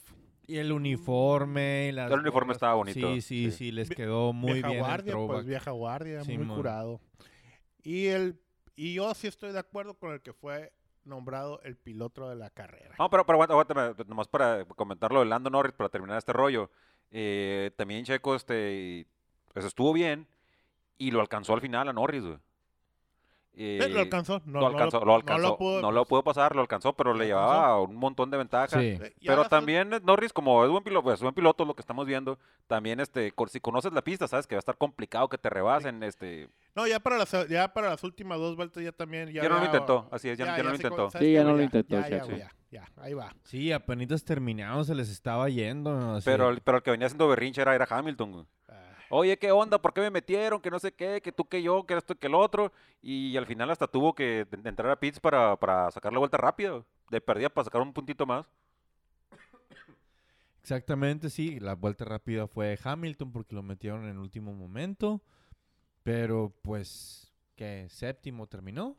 [0.46, 1.88] Y el uniforme.
[1.88, 3.56] y las El uniforme estaba bonito, Sí, sí, sí.
[3.56, 7.00] sí, les quedó muy vieja bien guardia, el pues vieja guardia, muy curado.
[7.82, 8.40] Y el
[8.76, 10.72] y yo sí estoy de acuerdo con el que fue
[11.04, 12.94] nombrado el piloto de la carrera.
[12.98, 16.70] No, pero, pero aguántame, nomás para comentar lo de Lando Norris, para terminar este rollo.
[17.10, 19.06] Eh, también Checo, este,
[19.52, 20.26] pues estuvo bien
[20.98, 22.38] y lo alcanzó al final a Norris, güey.
[23.58, 26.54] Eh, lo alcanzó, no, lo alcanzó, no lo alcanzó, lo pudo, no lo pudo pasar,
[26.54, 27.46] lo alcanzó, pero le alcanzó.
[27.52, 28.78] llevaba un montón de ventajas.
[28.78, 28.98] Sí.
[29.00, 31.74] Eh, Pero son- también eh, Norris, como es buen piloto, pues, es buen piloto, lo
[31.74, 35.28] que estamos viendo, también este, si conoces la pista, sabes que va a estar complicado
[35.30, 38.92] que te rebasen, este, No, ya para las ya para las últimas dos vueltas ya
[38.92, 41.10] también ya, ya, no lo intentó, así es, ya, ya no lo intentó.
[41.10, 43.34] ¿sabes Sí, ya no lo intentó, Ya, ya, ahí va.
[43.44, 46.16] Sí, apenas terminaron, se les estaba yendo.
[46.16, 46.24] así.
[46.26, 48.44] Pero, el- pero el que venía haciendo berrinche era, era Hamilton, güey.
[49.08, 49.80] Oye, ¿qué onda?
[49.80, 50.60] ¿Por qué me metieron?
[50.60, 52.72] Que no sé qué, que tú, que yo, que esto, que el otro.
[53.02, 56.84] Y al final hasta tuvo que entrar a pits para, para sacar la vuelta rápida.
[57.10, 58.50] De perdida para sacar un puntito más.
[60.60, 61.60] Exactamente, sí.
[61.60, 65.22] La vuelta rápida fue Hamilton porque lo metieron en el último momento.
[66.02, 67.86] Pero pues, ¿qué?
[67.88, 68.96] ¿Séptimo terminó?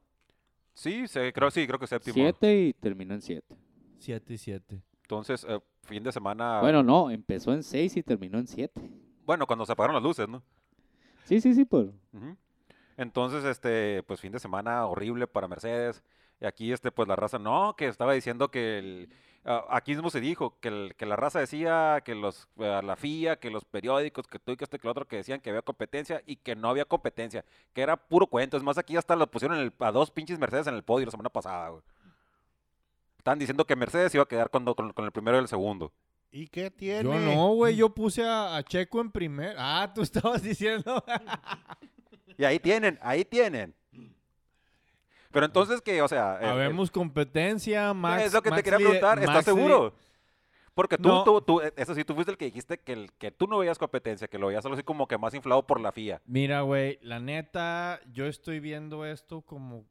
[0.74, 2.14] Sí, se, creo, sí, creo que séptimo.
[2.14, 3.56] Siete y terminó en siete.
[4.00, 4.84] 7 y 7.
[5.02, 6.60] Entonces, eh, fin de semana.
[6.62, 8.80] Bueno, no, empezó en seis y terminó en siete.
[9.28, 10.42] Bueno, cuando se apagaron las luces, ¿no?
[11.26, 11.90] Sí, sí, sí, pues.
[12.98, 16.02] Entonces, este, pues fin de semana horrible para Mercedes.
[16.42, 19.10] Y aquí, este, pues la raza, no, que estaba diciendo que el,
[19.70, 23.38] aquí mismo se dijo que, el- que la raza decía que los, eh, la FIA,
[23.40, 25.62] que los periódicos, que tú y que este que el otro, que decían que había
[25.62, 28.56] competencia y que no había competencia, que era puro cuento.
[28.58, 31.06] Es más, aquí hasta lo pusieron en el- a dos pinches Mercedes en el podio
[31.06, 31.84] la semana pasada, güey.
[33.18, 35.48] Estaban diciendo que Mercedes iba a quedar con, do- con, con el primero y el
[35.48, 35.92] segundo.
[36.32, 37.04] ¿Y qué tiene?
[37.04, 37.76] Yo no, güey.
[37.76, 39.56] Yo puse a, a Checo en primer.
[39.58, 41.04] Ah, tú estabas diciendo.
[42.38, 43.74] Y ahí tienen, ahí tienen.
[45.32, 46.38] Pero entonces que, o sea...
[46.38, 48.24] el- el- Habemos competencia, Max.
[48.24, 49.94] es lo que te quería preguntar, ¿estás Max seguro?
[50.74, 51.24] Porque tú, No.
[51.24, 53.58] tú, tú, eh, eso sí, tú fuiste el que dijiste que, el- que tú no
[53.58, 56.22] veías competencia, que lo veías solo así como que más inflado por la FIA.
[56.26, 59.86] Mira, güey, la neta, yo estoy viendo esto como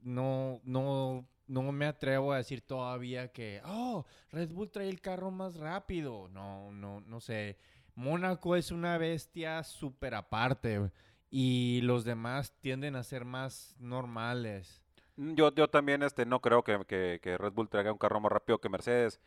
[0.00, 5.30] no, no, no me atrevo a decir todavía que, oh, Red Bull trae el carro
[5.30, 6.28] más rápido.
[6.28, 7.58] No, no, no sé.
[7.94, 10.90] Mónaco es una bestia súper aparte
[11.30, 14.82] y los demás tienden a ser más normales.
[15.16, 18.20] Mm, Yo, yo también este, no creo que, que- que Red Bull traiga un carro
[18.20, 19.20] más rápido que Mercedes.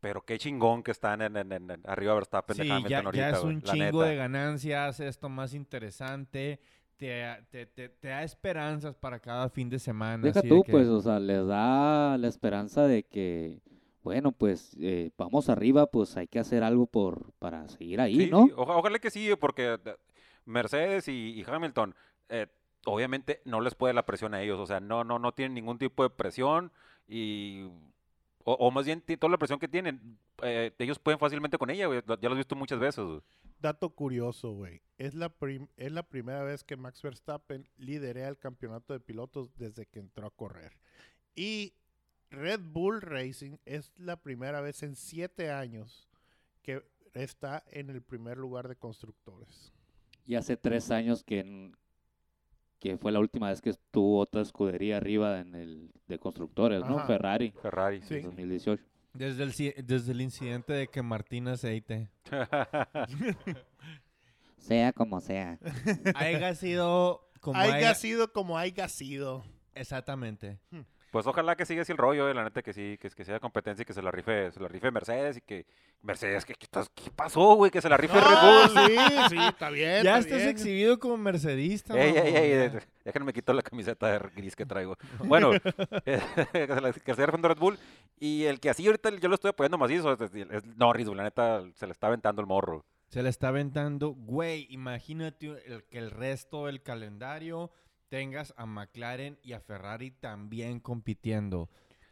[0.00, 3.36] Pero qué chingón que están en, en- en- arriba Verstappen de Hamilton ya, ahorita, ya
[3.36, 4.04] es un chingo neta.
[4.06, 6.58] de ganancias, esto más interesante,
[7.00, 10.26] te, te, te- te da esperanzas para cada fin de semana.
[10.26, 13.60] Deja así de tú, que- pues, o sea, les da la esperanza de que,
[14.02, 18.30] bueno, pues, eh, vamos arriba, pues hay que hacer algo por para seguir ahí, Sí,
[18.30, 18.50] ¿no?
[18.56, 19.96] oja- ojalá que sí, porque eh,
[20.44, 21.94] Mercedes y, y Hamilton,
[22.28, 22.46] eh,
[22.84, 25.78] obviamente no les puede la presión a ellos, o sea, no, no, no tienen ningún
[25.78, 26.72] tipo de presión
[27.08, 27.66] y,
[28.44, 31.86] o, o más bien toda la presión que tienen, eh, ellos pueden fácilmente con ella,
[31.86, 33.04] güey, ya lo he visto muchas veces.
[33.04, 33.20] güey.
[33.60, 34.80] Dato curioso, güey.
[34.96, 35.32] Es la
[35.76, 40.26] es la primera vez que Max Verstappen liderea el campeonato de pilotos desde que entró
[40.26, 40.72] a correr.
[41.34, 41.74] Y
[42.30, 46.08] Red Bull Racing es la primera vez en siete años
[46.62, 49.72] que está en el primer lugar de constructores.
[50.26, 51.72] Y hace tres años que,
[52.80, 56.96] que fue la última vez que estuvo otra escudería arriba en el de constructores, ¿no?
[56.98, 57.06] Ajá.
[57.06, 58.02] Ferrari, Ferrari.
[58.02, 58.14] Sí.
[58.16, 58.82] en 2018.
[59.12, 62.08] Desde el, desde el incidente de que Martín Aceite
[64.58, 65.58] Sea como sea.
[66.14, 69.42] haya sido como Haya haya- sido como haya sido.
[69.74, 70.58] Exactamente.
[71.10, 73.40] Pues ojalá que siga así el rollo, eh, la neta que sí, que, que sea
[73.40, 75.66] competencia y que se la rife, se la rife Mercedes y que
[76.02, 76.68] Mercedes, ¿qué, qué,
[77.16, 77.70] pasó, güey?
[77.70, 78.86] Que se la rife Red Bull.
[78.86, 78.96] sí,
[79.30, 80.04] sí, está bien.
[80.04, 80.48] Ya está estás bien.
[80.50, 82.00] exhibido como mercedista.
[82.00, 84.96] Ey, ey, ey, eh, déjenme quitar la camiseta de gris que traigo.
[85.24, 85.50] Bueno,
[86.06, 86.20] eh,
[86.52, 87.78] que se la- que se rifando Red Bull.
[88.18, 91.16] Y el que así ahorita yo lo estoy apoyando macizo es, es- es Norris, güey,
[91.16, 92.84] la neta se le está aventando el morro.
[93.08, 94.10] Se le está aventando.
[94.10, 97.70] Güey, imagínate el- que el resto del calendario
[98.10, 101.70] tengas a McLaren y a Ferrari también compitiendo.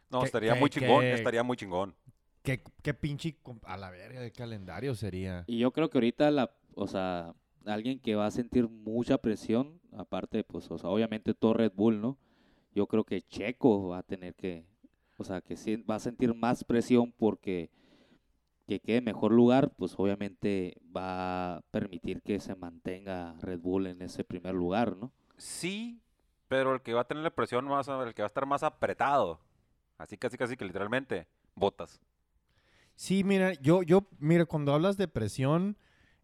[0.09, 1.93] No, ¿Qué- estaría muy chingón, estaría muy chingón.
[2.41, 5.43] ¿Qué, qué pinche a la verga de calendario sería?
[5.45, 7.35] Y yo creo que ahorita, la, o sea,
[7.65, 12.01] alguien que va a sentir mucha presión, aparte, pues, o sea, obviamente todo Red Bull,
[12.01, 12.17] ¿no?
[12.73, 14.65] Yo creo que Checo va a tener que,
[15.17, 17.69] o sea, que sí va a sentir más presión porque
[18.67, 24.01] que quede mejor lugar, pues obviamente va a permitir que se mantenga Red Bull en
[24.03, 25.11] ese primer lugar, ¿no?
[25.39, 26.01] Sí,
[26.47, 28.61] pero el que va a tener la presión más, el que va a estar más
[28.61, 29.39] apretado,
[29.97, 31.99] así casi casi que literalmente, botas.
[32.95, 35.77] Sí, mira, yo, yo, mira, cuando hablas de presión,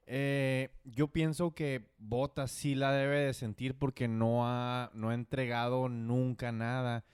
[0.07, 5.13] eh, yo pienso que Bottas sí la debe de sentir porque no ha, no ha
[5.13, 7.05] entregado nunca nada.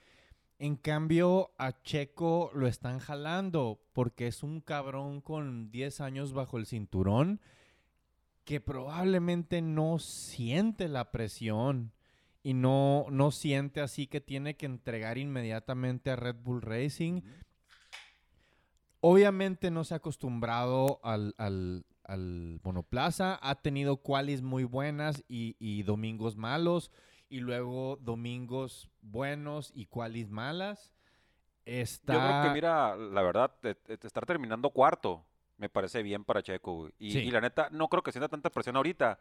[0.58, 6.58] En cambio, a Checo lo están jalando porque es un cabrón con 10 años bajo
[6.58, 7.40] el cinturón
[8.52, 11.90] que probablemente no siente la presión
[12.42, 17.22] y no, no siente así que tiene que entregar inmediatamente a Red Bull Racing.
[19.00, 23.38] Obviamente no se ha acostumbrado al, al- al monoplaza.
[23.40, 26.90] Ha tenido qualis muy buenas y, y domingos malos.
[27.30, 30.92] Y luego domingos buenos y qualis malas.
[31.64, 32.12] Está...
[32.12, 33.50] Yo creo que, mira, la verdad,
[33.88, 35.24] estar terminando cuarto
[35.62, 36.92] me parece bien para Checo, güey.
[36.98, 37.18] Y, Sí.
[37.20, 39.16] y la neta, no creo que sienta tanta presión ahorita,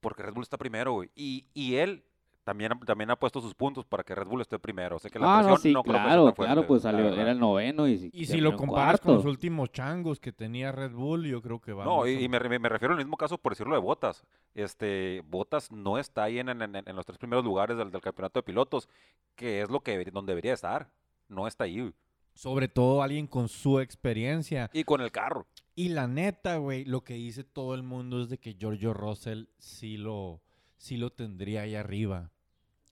[0.00, 1.08] porque Red Bull está primero, güey.
[1.14, 2.02] Y, y él
[2.42, 4.96] también, ha- también ha puesto sus puntos para que Red Bull esté primero.
[4.96, 6.82] O sea que la Ah, presión no, sí, no creo que sea claro, claro, pues
[6.82, 10.72] salió, era el noveno y, Y si lo comparas con los últimos changos que tenía
[10.72, 13.16] Red Bull, yo creo que va No, y, y me, re- me refiero al mismo
[13.16, 14.24] caso por decirlo de Botas.
[14.56, 18.00] Este, Botas no está ahí en, en- en- en los tres primeros lugares del, del
[18.00, 18.88] campeonato de pilotos,
[19.36, 20.88] que es lo que donde debería estar.
[21.28, 21.78] No está ahí.
[21.80, 21.92] güey.
[22.34, 24.68] Sobre todo alguien con su experiencia.
[24.72, 25.46] Y con el carro.
[25.74, 29.44] Y la neta, güey, lo que dice todo el mundo es de que Giorgio Russell
[29.58, 30.42] sí lo,
[30.76, 32.30] sí lo tendría ahí arriba,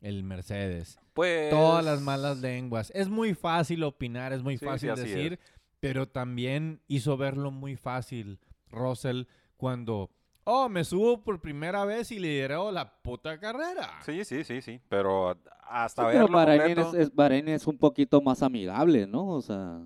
[0.00, 0.98] el Mercedes.
[1.12, 1.50] Pues.
[1.50, 2.90] Todas las malas lenguas.
[2.94, 5.38] Es muy fácil opinar, es muy Sí, sí, fácil decir,
[5.80, 8.38] pero también hizo verlo muy fácil
[8.70, 9.24] Russell
[9.58, 10.10] cuando,
[10.44, 13.90] oh, me subo por primera vez y lideró la puta carrera.
[14.06, 14.80] Sí, sí, sí, sí.
[14.88, 15.36] Pero
[15.68, 19.26] hasta Sí, verlo pero Bahrein es, es- Bahrein es un poquito más amigable, ¿no?
[19.28, 19.80] O sea,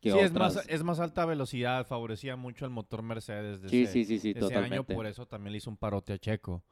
[0.00, 3.82] que Sí, es más, es más alta velocidad, favorecía mucho el motor Mercedes de Sí,
[3.82, 4.94] ese- sí, sí, sí, ese año, totalmente.
[4.94, 6.62] por eso también le hizo un parote a Checo.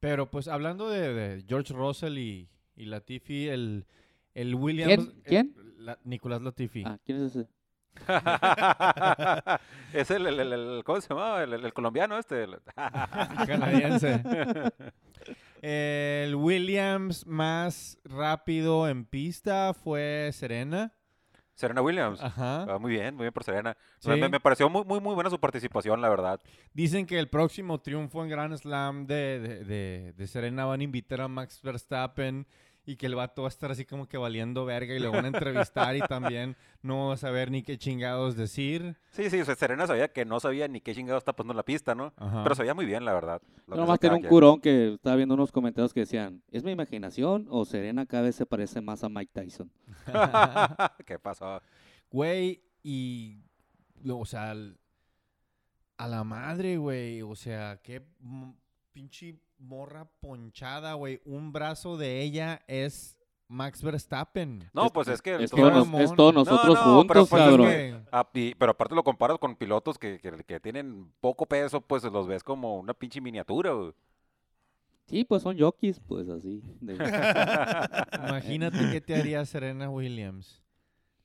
[0.00, 3.86] Pero pues hablando de, de George Russell y, y Latifi, el,
[4.34, 5.08] el Williams...
[5.24, 5.54] ¿Quién?
[5.56, 6.82] el- la- Nicolás Latifi.
[6.86, 7.48] Ah, ¿quién es ese?
[9.92, 11.42] es el, el, el- el- ¿cómo se llama?
[11.42, 12.44] El, el- el colombiano este.
[12.44, 12.58] el-
[13.46, 14.22] canadiense.
[15.62, 20.92] el Williams más rápido en pista fue Serena.
[21.54, 22.20] Serena Williams.
[22.22, 22.62] Ajá.
[22.68, 23.76] Ah, muy bien, muy bien por Serena.
[23.98, 24.10] Sí.
[24.10, 26.40] Me, me pareció muy, muy, muy buena su participación, la verdad.
[26.72, 30.84] Dicen que el próximo triunfo en Grand Slam de, de, de- de Serena van a
[30.84, 32.46] invitar a Max Verstappen
[32.86, 35.24] y que el vato va a estar así como que valiendo verga y lo van
[35.24, 35.28] a
[35.68, 38.96] entrevistar y también no va a saber ni qué chingados decir.
[39.10, 41.56] Sí, sí, o sea, Serena sabía que no sabía ni qué chingado está pasando en
[41.56, 42.12] la pista, ¿no?
[42.16, 42.42] Ajá.
[42.42, 43.40] Pero sabía muy bien, la verdad.
[43.66, 44.28] Nomás hace tiene un quien.
[44.30, 48.36] curón que estaba viendo unos comentarios que decían, ¿es mi imaginación o Serena cada vez
[48.36, 49.70] se parece más a Mike Tyson?
[51.06, 51.62] ¿Qué pasó?
[52.10, 53.38] Güey, y.
[54.06, 54.78] O sea, al-
[55.96, 57.22] a la madre, güey.
[57.22, 58.02] O sea, qué
[58.92, 61.20] pinche morra ponchada, güey.
[61.24, 63.16] Un brazo de ella es
[63.48, 64.68] Max Verstappen.
[64.72, 65.42] No, Es- pues es que...
[65.42, 65.60] Es, todos
[66.16, 67.66] todo nos- es nosotros no, pero juntos, pues es cabrón.
[67.68, 71.80] que- Ah, y- pero aparte lo comparas con pilotos que, que, que tienen poco peso,
[71.80, 73.92] pues los ves como una pinche miniatura, güey.
[75.06, 76.62] Sí, pues son jockeys, pues así.
[76.80, 76.94] de-
[78.28, 80.62] Imagínate qué te haría Serena Williams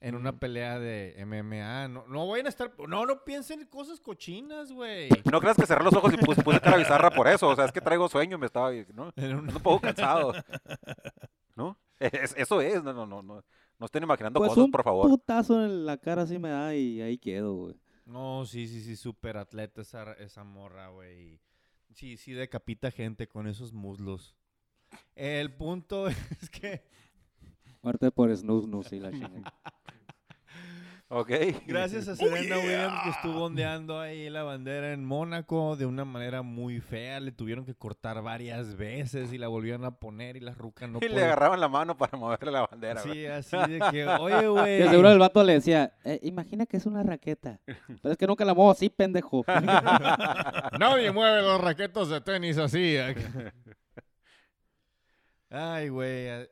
[0.02, 1.88] en una pelea de MMA.
[1.90, 2.74] No, no vayan a estar.
[2.88, 5.10] No, no piensen en cosas cochinas, güey.
[5.32, 7.50] No creas que cerré los ojos y puse, puse cara bizarra por eso.
[7.50, 9.12] O sea, es que traigo sueño, me estaba, ¿no?
[9.16, 10.34] Ando un poco cansado.
[11.56, 11.78] ¿No?
[12.00, 13.44] Es- eso es, no, no, no, no.
[13.78, 15.08] No estén imaginando pues cosas, un por favor.
[15.10, 17.76] putazo en la cara así me da y ahí quedo, güey.
[18.06, 21.40] No, sí, sí, sí, súper atleta esa, esa morra, güey.
[21.94, 24.36] Sí, sí, decapita gente con esos muslos.
[25.16, 26.08] El punto
[26.42, 26.84] es que,
[27.82, 29.54] Muerte por snus, snus y la chingada.
[31.12, 31.32] Ok.
[31.66, 32.58] Gracias a Oh, Serena yeah.
[32.58, 37.20] Williams que estuvo ondeando ahí la bandera en Mónaco de una manera muy fea.
[37.20, 41.00] Le tuvieron que cortar varias veces y la volvieron a poner y la ruca no
[41.02, 43.02] y le agarraban la mano para moverle la bandera.
[43.02, 43.14] güey.
[43.22, 44.80] Sí, así de que, oye, güey.
[44.80, 47.60] De seguro el vato le decía, "Eh, imagina que es una raqueta.
[47.66, 49.44] Pero es que nunca la muevo así, pendejo.
[50.80, 52.98] Nadie mueve los raquetos de tenis así.
[55.50, 56.48] Ay, güey.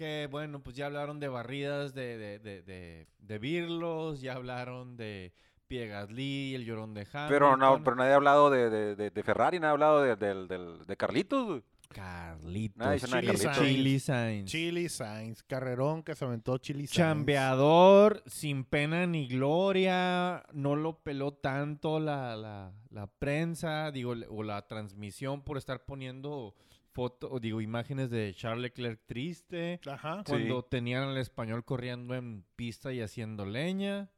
[0.00, 4.96] Que bueno, pues ya hablaron de barridas de, de, de, de, de Birlos, ya hablaron
[4.96, 5.34] de
[5.68, 7.28] Pierre Gasly, el llorón de Hamilton.
[7.28, 10.16] Pero, no, pero nadie ha hablado de, de, de, de Ferrari, nadie ha hablado de,
[10.16, 11.62] del- del- de Carlitos.
[11.90, 12.78] Carlitos.
[12.78, 13.66] Nadie dice nada de Chili Carlitos.
[13.66, 14.50] Chili Sainz.
[14.50, 16.96] Chili Sainz, carrerón que se aventó Chili Sainz.
[16.96, 24.42] Chambeador, sin pena ni gloria, no lo peló tanto la, la, la prensa, digo, o
[24.44, 26.54] la transmisión por estar poniendo
[27.00, 30.18] foto, o digo, imágenes de Charles Leclerc triste, Ajá.
[30.18, 30.32] Sí.
[30.32, 34.10] cuando tenían al español corriendo en pista y haciendo leña.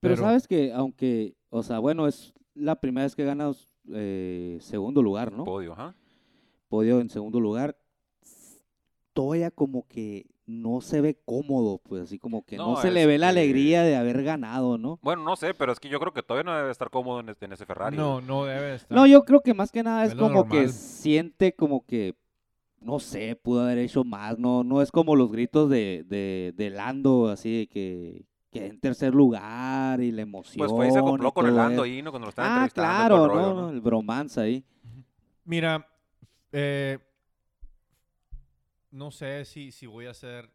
[0.00, 3.52] Pero, Pero- sabes que, aunque, o sea, bueno, es la primera vez que gana
[3.92, 5.44] eh, segundo lugar, ¿no?
[5.44, 5.94] Podio, ajá.
[6.68, 7.76] Podio en segundo lugar.
[9.12, 13.06] Todavía como que no se ve cómodo, pues así como que no, No, se le
[13.06, 14.98] ve la alegría de haber ganado, ¿no?
[15.02, 17.30] Bueno, no sé, pero es que yo creo que todavía no debe estar cómodo en,
[17.30, 17.96] este- en ese Ferrari.
[17.96, 18.26] No, güey.
[18.26, 18.94] no debe estar.
[18.96, 22.14] No, yo creo que más que nada es como que siente como que,
[22.80, 26.68] no sé, pudo haber hecho más, no no es como los gritos de, de, de
[26.70, 30.58] Lando, así de que, que en tercer lugar y la emoción.
[30.58, 31.82] Pues fue y se acopló con el Lando eso.
[31.84, 32.10] ahí, ¿no?
[32.10, 33.14] Cuando lo estaban Ah, entrevistando.
[33.24, 33.70] y claro, el ¿no?
[33.70, 34.64] El bromance ahí.
[35.46, 35.86] Mira,
[36.52, 36.98] eh,
[38.94, 40.50] no sé si, si voy a hacer...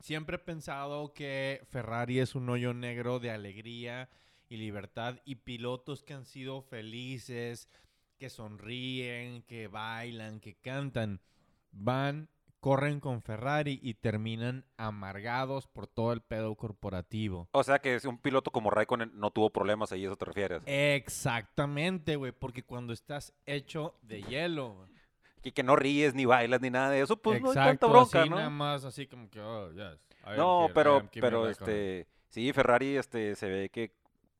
[0.00, 4.08] Siempre he pensado que Ferrari es un hoyo negro de alegría
[4.48, 7.68] y libertad y pilotos que han sido felices,
[8.16, 11.20] que sonríen, que bailan, que cantan,
[11.72, 12.28] van,
[12.60, 17.48] corren con Ferrari y terminan amargados por todo el pedo corporativo.
[17.52, 20.62] O sea que es un piloto como Raikkonen no tuvo problemas ahí, ¿eso te refieres?
[20.66, 24.88] Exactamente, güey, porque cuando estás hecho de hielo,
[25.48, 28.20] Y que no ríes, ni bailas, ni nada de eso, pues no hay tanta bronca,
[28.20, 28.36] así ¿no?
[28.36, 29.98] nada más así como que, oh, yes,
[30.36, 33.92] No, here, pero, pero este, sí, Ferrari, este, se ve que,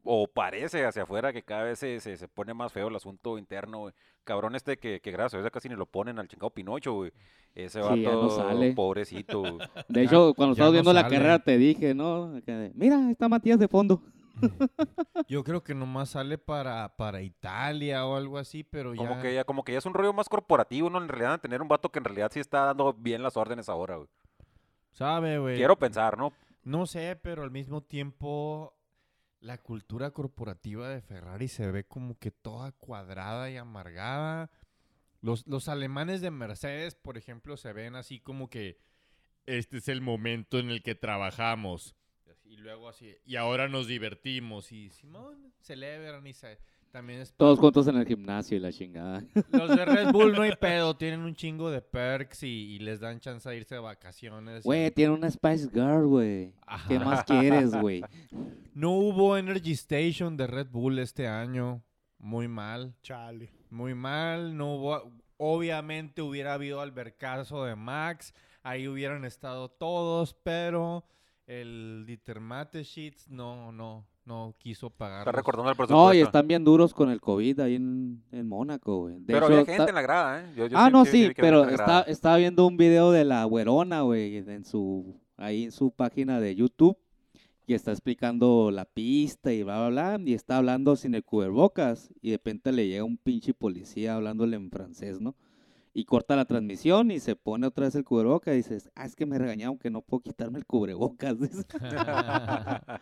[0.04, 3.38] o parece hacia afuera que cada vez se, se, se pone más feo el asunto
[3.38, 3.94] interno, güey.
[4.24, 7.12] Cabrón este que, que gracias a casi ni lo ponen al chingado Pinocho, güey.
[7.54, 8.72] Ese Sí, ya no vato, sale.
[8.74, 9.58] pobrecito, güey.
[9.88, 12.32] De Ya- hecho, cuando no viendo la carrera te dije, ¿no?
[12.32, 14.02] De, Mira, está Matías de fondo.
[15.28, 19.06] Yo creo que nomás sale para, para Italia o algo así, pero ya...
[19.06, 20.98] Como que ya, como que ya es un rollo más corporativo, ¿no?
[20.98, 23.96] En realidad, tener un vato que en realidad sí está dando bien las órdenes ahora,
[23.96, 24.08] güey.
[24.92, 25.56] ¿Sabe, güey?
[25.56, 26.32] Quiero pensar, ¿no?
[26.64, 28.74] No sé, pero al mismo tiempo
[29.40, 34.50] la cultura corporativa de Ferrari se ve como que toda cuadrada y amargada.
[35.20, 38.78] Los, los alemanes de Mercedes, por ejemplo, se ven así como que
[39.46, 41.96] este es el momento en el que trabajamos.
[42.48, 44.72] Y luego así, y ahora nos divertimos.
[44.72, 46.58] Y Simón, celebran y se...
[46.90, 49.22] También es Todos juntos en el gimnasio y la chingada.
[49.52, 52.98] Los de Red Bull no hay pedo, tienen un chingo de perks y, y les
[53.00, 54.64] dan chance de irse de vacaciones.
[54.64, 56.54] y- Güey, tiene una Spice Girl, güey.
[56.88, 58.02] ¿Qué más quieres, güey?
[58.74, 61.82] No hubo Energy Station de Red Bull este año.
[62.18, 63.50] Muy mal, Chale.
[63.70, 64.56] muy mal.
[64.56, 65.12] No hubo.
[65.36, 68.32] Obviamente hubiera habido albercazo de Max.
[68.62, 71.04] Ahí hubieran estado todos, pero
[71.48, 75.20] el Dieter Mateschitz no, no, no quiso pagar.
[75.20, 76.06] Está recordando el presupuesto.
[76.08, 79.14] No, y están bien duros con el COVID ahí en, en Mónaco, güey.
[79.16, 80.52] De Pero hecho, había está- gente en la grada, ¿eh?
[80.54, 84.36] Yo- yo ah, no, sí, pero está, estaba viendo un video de la güerona, güey,
[84.36, 86.98] en su, ahí en su página de YouTube,
[87.66, 92.10] y está explicando la pista y bla, bla, bla, y está hablando sin el cubrebocas,
[92.20, 95.34] y de repente le llega un pinche policía hablándole en francés, ¿no?
[95.94, 99.16] Y corta la transmisión y se pone otra vez el cubrebocas y dices, ah, es
[99.16, 101.36] que me regañaron que no puedo quitarme el cubrebocas.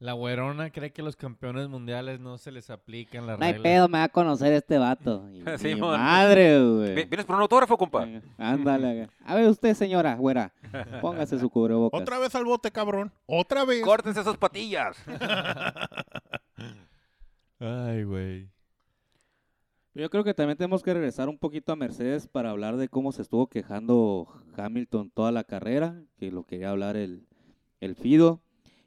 [0.00, 3.72] La güerona cree que los campeones mundiales no se les aplican las No hay reglas.
[3.72, 5.28] pedo, me va a conocer este vato.
[5.32, 6.94] Y, Sí, madre, güey.
[6.94, 8.06] Vi- ¿Vienes por un autógrafo, compa?
[8.38, 9.08] Ándale.
[9.24, 10.52] A ver usted, señora, güera,
[11.00, 12.00] póngase su cubrebocas.
[12.00, 13.10] Otra vez al bote, cabrón.
[13.26, 13.82] Otra vez.
[13.82, 14.96] Córtense esas patillas.
[17.58, 18.48] Ay, güey.
[19.98, 23.10] Yo creo que también tenemos que regresar un poquito a Mercedes para hablar de cómo
[23.10, 27.26] se estuvo quejando Hamilton toda la carrera, que lo quería hablar el,
[27.80, 28.40] el Fido,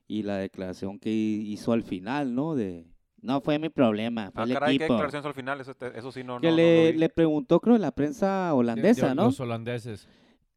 [0.07, 2.55] y la declaración que hizo al final, ¿no?
[2.55, 2.85] De,
[3.21, 4.93] no fue mi problema, fue Ah, el caray, qué equipo.
[4.93, 6.97] declaraciones al final, eso, sí no, que no, no le, lo vi.
[6.99, 9.25] le preguntó, creo, la prensa holandesa, De- ¿no?
[9.25, 10.07] Los holandeses.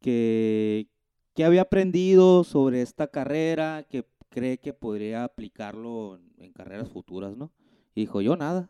[0.01, 0.87] que,
[1.33, 7.35] que había aprendido sobre esta carrera, que cree que podría aplicarlo en, en carreras futuras,
[7.35, 7.51] ¿no?
[7.93, 8.69] Y dijo, yo nada.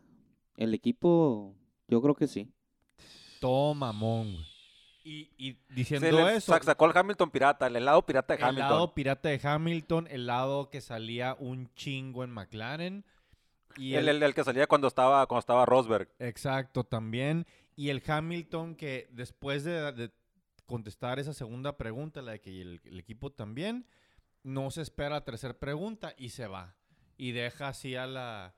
[0.56, 1.54] El equipo,
[1.88, 2.52] yo creo que sí.
[3.40, 4.46] Todo mamón, güey.
[5.04, 8.38] Y, y Sí, diciendo le eso, sac- sacó el Hamilton pirata, el lado pirata de
[8.42, 8.70] el Hamilton.
[8.70, 13.04] lado pirata de Hamilton, el lado que salía un chingo en McLaren.
[13.76, 16.08] Y el, el- el que salía cuando estaba, cuando estaba Rosberg.
[16.18, 17.46] Exacto, también.
[17.76, 20.10] Y el Hamilton que después de, de
[20.64, 23.86] contestar esa segunda pregunta, la de que el, el equipo también,
[24.42, 26.74] no se espera la tercera pregunta y se va.
[27.16, 28.54] Y deja así a la...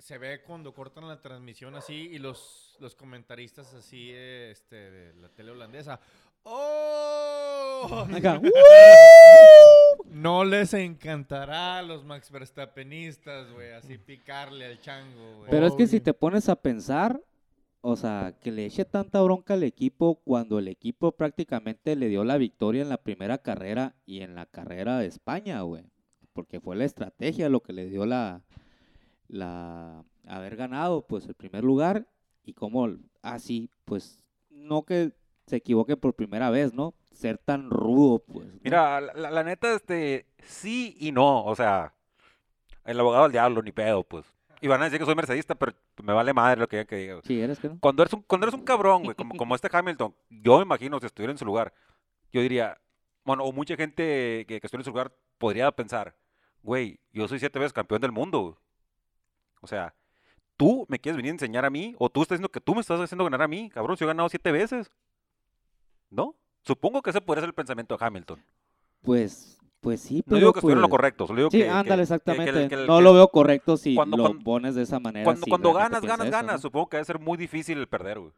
[0.00, 5.14] Se ve cuando cortan la transmisión así y los, los comentaristas así eh, este, de
[5.20, 6.00] la tele holandesa.
[6.42, 8.06] ¡Oh!
[8.16, 8.40] Acá,
[10.06, 15.50] No les encantará a los Max Verstappenistas, güey, así picarle al chango, güey.
[15.50, 17.20] Pero es que si te pones a pensar,
[17.82, 22.24] o sea, que le eche tanta bronca al equipo cuando el equipo prácticamente le dio
[22.24, 25.84] la victoria en la primera carrera y en la carrera de España, güey.
[26.32, 28.42] Porque fue la estrategia lo que le dio la,
[29.30, 32.06] la haber ganado, pues, el primer lugar.
[32.44, 32.88] Y como
[33.22, 35.12] así, pues, no que
[35.46, 36.94] se equivoque por primera vez, ¿no?
[37.12, 38.46] Ser tan rudo, pues.
[38.46, 38.60] ¿no?
[38.62, 41.44] Mira, la, la- la neta, este, sí y no.
[41.44, 41.94] O sea,
[42.84, 44.26] el abogado del diablo, ni pedo, pues.
[44.60, 45.72] Y van a decir que soy mercedista, pero
[46.02, 47.20] me vale madre lo que digan que diga.
[47.24, 47.78] Sí, eres que no.
[47.80, 50.98] Cuando eres un, cuando eres un cabrón, güey, como, como este Hamilton, yo me imagino
[51.00, 51.72] si estuviera en su lugar,
[52.32, 52.78] yo diría,
[53.24, 56.14] bueno, o mucha gente que, que estuviera en su lugar podría pensar,
[56.62, 58.58] güey, yo soy siete veces campeón del mundo.
[59.60, 59.94] O sea,
[60.56, 62.80] tú me quieres venir a enseñar a mí, o tú estás diciendo que tú me
[62.80, 64.90] estás haciendo ganar a mí, cabrón, si yo he ganado siete veces.
[66.10, 66.34] ¿No?
[66.64, 68.44] Supongo que ese podría ser el pensamiento de Hamilton.
[69.02, 71.58] Pues, pues sí, No pero digo que estuviera en lo pues- correcto, solo digo Sí,
[71.58, 71.64] que...
[71.64, 72.68] que- ándale, que- que el- exactamente.
[72.68, 75.24] que no que- lo veo correcto si cuando- lo cuando- pones de esa manera.
[75.24, 76.58] Cuando, si ganas, ganas, eso, ganas, ¿no?
[76.58, 78.32] supongo que debe ser muy difícil el perder, güey.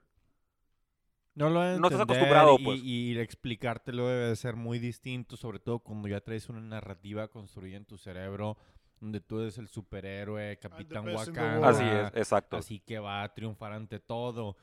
[1.34, 2.80] No lo deben No estás entender acostumbrado, y- pues.
[2.84, 7.78] Y, explicártelo debe de ser muy distinto, sobre todo cuando ya traes una narrativa construida
[7.78, 8.58] en tu cerebro,
[9.02, 11.68] donde tú eres el superhéroe, Capitán in the Wakanda.
[11.68, 12.56] Así es, exacto.
[12.56, 14.56] Así que va a triunfar ante todo.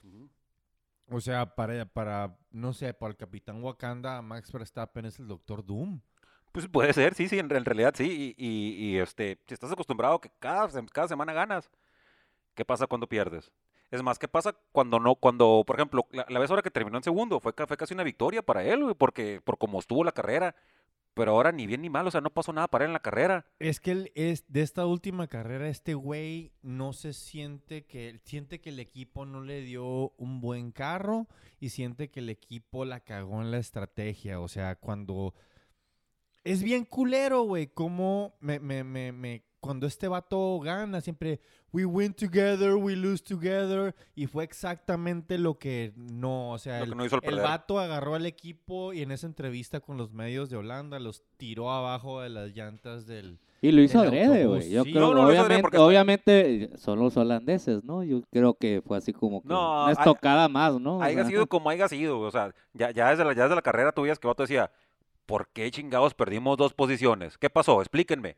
[1.12, 5.66] O sea, para, para, no sé, para el Capitán Wakanda, Max Verstappen es el Doctor
[5.66, 6.00] Doom.
[6.52, 8.36] Pues puede ser, sí, sí, en, en realidad sí.
[8.38, 11.70] Y, y- y, este, si estás acostumbrado que cada, sem- cada semana ganas,
[12.56, 13.52] ¿qué pasa cuando pierdes?
[13.92, 16.98] Es más, ¿qué pasa cuando no, cuando, por ejemplo, la, la vez ahora que terminó
[16.98, 20.12] en segundo, fue, fue casi una victoria para él, güey, porque, por cómo estuvo la
[20.12, 20.56] carrera.
[21.20, 23.01] Pero ahora ni bien ni mal, o sea, no pasó nada para él en la
[23.01, 23.45] carrera.
[23.59, 28.61] Es que él es de esta última carrera, este güey no se siente que siente
[28.61, 31.28] que el equipo no le dio un buen carro
[31.59, 34.39] y siente que el equipo la cagó en la estrategia.
[34.39, 35.34] O sea, cuando
[36.45, 41.39] es bien culero, güey, como me, me, me, me- cuando este vato gana siempre
[41.72, 46.86] we win together, we lose together y fue exactamente lo que no, o sea, Lo
[46.86, 47.43] que el, no hizo el el perder.
[47.43, 51.72] vato agarró al equipo y en esa entrevista con los medios de Holanda los tiró
[51.72, 54.70] abajo de las llantas del Y lo hizo adrede, güey.
[54.72, 54.91] Yo sí.
[54.93, 58.03] creo, No, no, lo hizo adrede obviamente, porque obviamente son los holandeses, ¿no?
[58.03, 60.97] Yo creo que fue así como que No, una hay- estocada más, ¿no?
[60.97, 63.55] O Haya sea, sido como haya sido, o sea, ya, ya, desde la, ya desde
[63.55, 64.72] la carrera tú veías que Vato decía,
[65.26, 67.38] ¿por qué chingados perdimos dos posiciones?
[67.38, 67.82] ¿Qué pasó?
[67.82, 68.38] Explíquenme.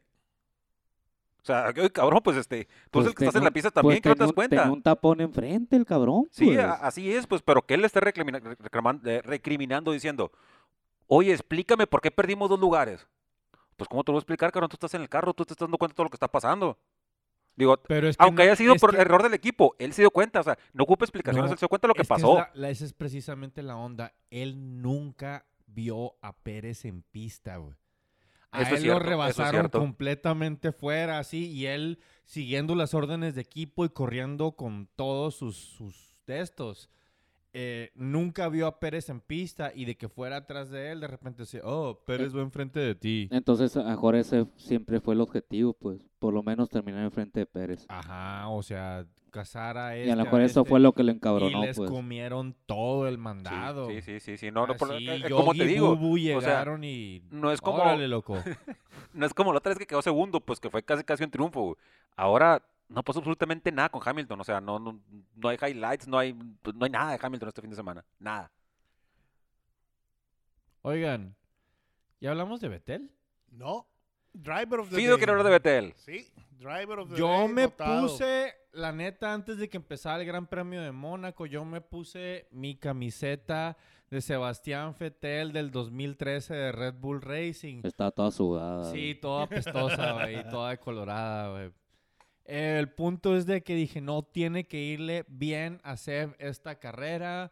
[1.42, 3.70] O sea, "Oye, cabrón, pues este, tú pues eres el que estás en la pista
[3.72, 4.72] pues también, que no te das cuenta.
[4.72, 6.60] un tapón enfrente el cabrón, Sí, pues.
[6.60, 10.32] a- así es, pues, pero que él le esté reclamina- reclaman- eh, recriminando diciendo,
[11.08, 13.08] oye, explícame por qué perdimos dos lugares.
[13.76, 14.70] Pues, ¿cómo te lo voy a explicar, cabrón?
[14.70, 16.28] Tú estás en el carro, tú te estás dando cuenta de todo lo que está
[16.28, 16.78] pasando.
[17.56, 19.92] Digo, Pero es que aunque no- haya sido es por que- error del equipo, él
[19.94, 21.96] se dio cuenta, o sea, no ocupa explicaciones, No, él se dio cuenta de lo
[21.96, 22.36] que es pasó.
[22.36, 24.14] la- la- esa es precisamente la onda.
[24.30, 27.74] Él nunca vio a Pérez en pista, güey.
[28.52, 33.42] A Eso él cierto, lo rebasaron completamente fuera, así, y él siguiendo las órdenes de
[33.42, 36.90] equipo y corriendo con todos sus, sus textos.
[37.54, 41.08] Eh, nunca vio a Pérez en pista y de que fuera atrás de él, de
[41.08, 43.28] repente decía, oh, Pérez va enfrente de ti.
[43.32, 46.02] Entonces, a lo mejor ese siempre fue el objetivo, pues.
[46.20, 47.86] Por lo menos terminar enfrente de Pérez.
[47.90, 50.94] Ajá, o sea, cazar a y este, a lo mejor a eso este, fue lo
[50.94, 51.90] que le Y encabronó, les pues.
[51.90, 53.90] comieron todo el mandado.
[53.90, 56.84] Sí, sí, sí, sí, no, no, por- eh, como te digo, Bubu o sea, llegaron
[56.84, 57.24] y...
[57.32, 58.38] no es como, Órale, loco.
[59.14, 61.32] no es como la otra vez que quedó segundo, pues que fue casi casi un
[61.32, 61.78] triunfo.
[62.16, 62.62] Ahora
[62.92, 65.00] no pasó absolutamente nada con Hamilton, o sea, no, no,
[65.36, 68.06] no hay highlights, no hay, pues, no hay nada de Hamilton este fin de semana,
[68.20, 68.52] nada.
[70.82, 71.36] Oigan,
[72.20, 73.12] ¿ya hablamos de Betel?
[73.50, 73.88] No.
[74.34, 75.18] Driver of the Fido Day.
[75.18, 75.94] quiere hablar de Betel.
[75.96, 80.26] Sí, Driver of the Yo Day, me puse, la neta, antes de que empezara el
[80.26, 83.78] Gran Premio de Mónaco, yo me puse mi camiseta
[84.10, 87.82] de Sebastián Vettel del 2013 de Red Bull Racing.
[87.84, 88.92] Estaba toda sudada.
[88.92, 91.72] Sí, toda apestosa, güey, toda colorada, güey.
[92.46, 97.52] El punto es de que dije, no tiene que irle bien a Seb esta carrera.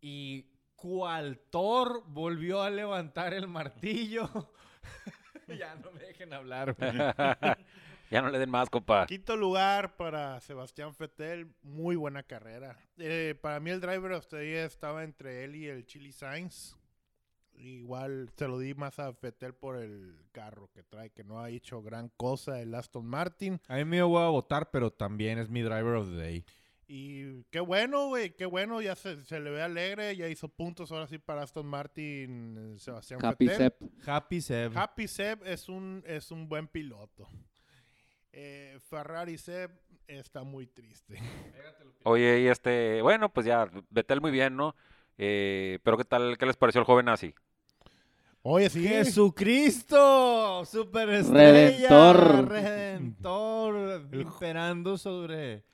[0.00, 0.46] Y
[0.76, 4.28] cual Thor volvió a levantar el martillo.
[5.58, 6.76] ya no me dejen hablar.
[8.10, 9.06] Ya no le den más, compa.
[9.06, 12.78] Quinto lugar para Sebastián Vettel, muy buena carrera.
[12.98, 16.76] Eh, para mí el driver of the year estaba entre él y el Chili Sainz.
[17.56, 21.50] Igual se lo di más a Vettel por el carro que trae, que no ha
[21.50, 23.60] hecho gran cosa el Aston Martin.
[23.68, 26.44] A mí me voy a votar, pero también es mi driver of the day.
[26.86, 30.92] Y qué bueno, güey, qué bueno, ya se, se le ve alegre, ya hizo puntos
[30.92, 33.72] ahora sí para Aston Martin, eh, Sebastián Happy Vettel.
[34.04, 34.76] Happy Seb.
[34.76, 37.26] Happy Seb es un, es un buen piloto.
[38.32, 39.70] Eh, Ferrari Seb
[40.06, 41.18] está muy triste.
[42.02, 44.76] Oye, y este, bueno, pues ya, Betel muy bien, ¿no?
[45.16, 47.34] Eh, pero ¿qué tal, qué les pareció el joven así?
[48.46, 48.86] Oye, sí.
[48.86, 52.48] Jesucristo, superestrella, Redentor.
[52.50, 55.64] redentor, imperando sobre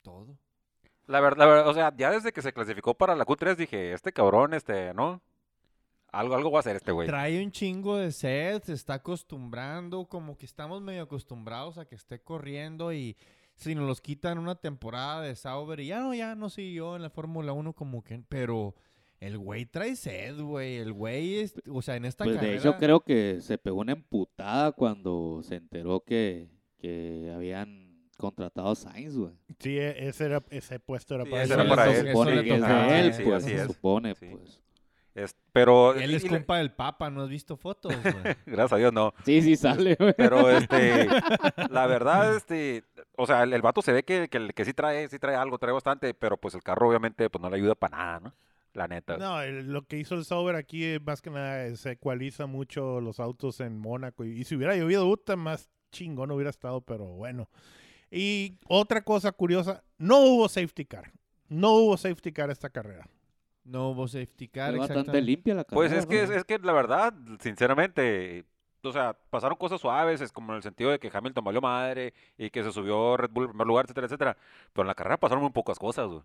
[0.00, 0.38] todo.
[1.06, 3.92] La verdad, la verdad, o sea, ya desde que se clasificó para la Q3 dije,
[3.92, 5.20] este cabrón, este, ¿no?
[6.12, 7.08] Algo, algo va a hacer este güey.
[7.08, 11.94] Trae un chingo de sed, se está acostumbrando, como que estamos medio acostumbrados a que
[11.94, 13.18] esté corriendo y
[13.54, 17.02] si nos los quitan una temporada de Sauber y ya no, ya no siguió en
[17.02, 18.74] la Fórmula 1 como que, pero
[19.20, 22.76] el güey trae sed, güey, el güey es, o sea, en esta Pues de hecho
[22.78, 26.48] creo que se pegó una emputada cuando se enteró que,
[26.78, 27.86] que habían
[28.18, 29.32] contratado a Sainz, güey.
[29.58, 31.60] Sí, e- ese, era, ese puesto era Sí, para ese él.
[31.60, 32.08] era para Eso él.
[32.08, 33.66] supone que es de él, sí, pues, así se es.
[33.66, 34.26] supone, Sí.
[34.30, 34.62] pues.
[35.14, 37.90] Es- pero, Él es compa del Papa, ¿no has visto fotos?
[38.02, 38.14] güey?
[38.46, 39.14] gracias a Dios no.
[39.24, 40.12] Sí, sí sale, güey.
[40.14, 41.08] Pero este,
[41.70, 42.84] la verdad, este,
[43.16, 45.56] o sea, el, el vato se ve que, que, que sí trae, sí trae algo,
[45.58, 48.34] trae bastante, pero pues el carro obviamente pues no le ayuda para nada, ¿no?
[48.76, 49.16] La neta.
[49.16, 52.46] No, el- lo que hizo el Sauber aquí eh, más que nada eh, se ecualiza
[52.46, 54.24] mucho los autos en Mónaco.
[54.24, 57.48] Y, y si hubiera llovido, puta, más chingón hubiera estado, pero bueno.
[58.10, 61.10] Y otra cosa curiosa, no hubo safety car.
[61.48, 63.08] No hubo safety car esta carrera.
[63.64, 65.74] No hubo safety car, bastante limpia la carrera.
[65.88, 66.22] Pues es que, ¿no?
[66.24, 68.44] es, es que la verdad, sinceramente,
[68.84, 72.12] o sea, pasaron cosas suaves, es como en el sentido de que Hamilton valió madre
[72.38, 74.36] y que se subió Red Bull en primer lugar, etcétera, etcétera.
[74.72, 76.20] Pero en la carrera pasaron muy pocas cosas, güey.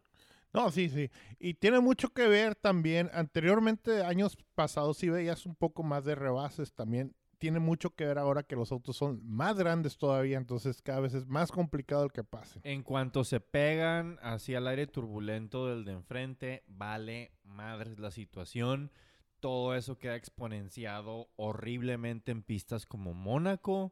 [0.54, 1.10] No, sí, sí.
[1.40, 6.16] Y tiene mucho que ver también, anteriormente, años pasados, sí veías un poco más de
[6.16, 7.16] rebases también.
[7.38, 11.16] Tiene mucho que ver ahora que los autos son más grandes todavía, entonces cada vez
[11.16, 12.60] es más complicado el que pase.
[12.64, 18.92] En cuanto se pegan hacia el aire turbulento del de enfrente, vale madres la situación.
[19.40, 23.92] Todo eso queda exponenciado horriblemente en pistas como Mónaco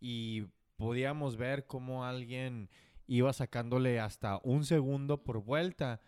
[0.00, 2.68] y podíamos ver cómo alguien
[3.16, 6.00] iba sacándole hasta un segundo por vuelta.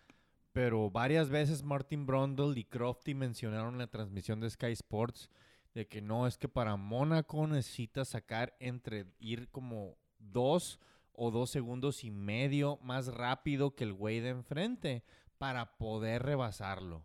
[0.53, 5.29] Pero varias veces Martin Brundle y Crofty mencionaron en la transmisión de Sky Sports
[5.73, 10.79] de que no, es que para Mónaco necesitas sacar entre ir como dos
[11.11, 15.03] o dos segundos y medio más rápido que el güey de enfrente
[15.37, 17.03] para poder rebasarlo.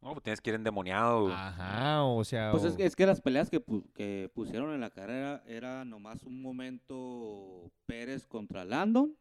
[0.00, 1.34] No, pues tienes que ir endemoniado, güey.
[1.34, 2.52] Ajá, o sea...
[2.52, 5.42] Pues o- es que, es que las peleas que, pu- que pusieron en la carrera
[5.46, 9.16] era nomás un momento Pérez contra Landon.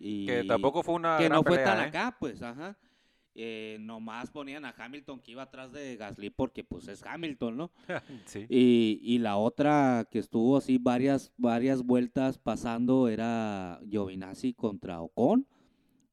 [0.00, 1.82] Y Que tampoco fue una que gran no fue tan ¿eh?
[1.82, 2.76] acá, pues, ajá.
[3.34, 7.70] Eh, nomás ponían a Hamilton que iba atrás de Gasly porque pues es Hamilton, ¿no?
[8.26, 8.44] sí.
[8.48, 15.46] Y, y la otra que estuvo así varias, varias vueltas pasando era Giovinazzi contra Ocon.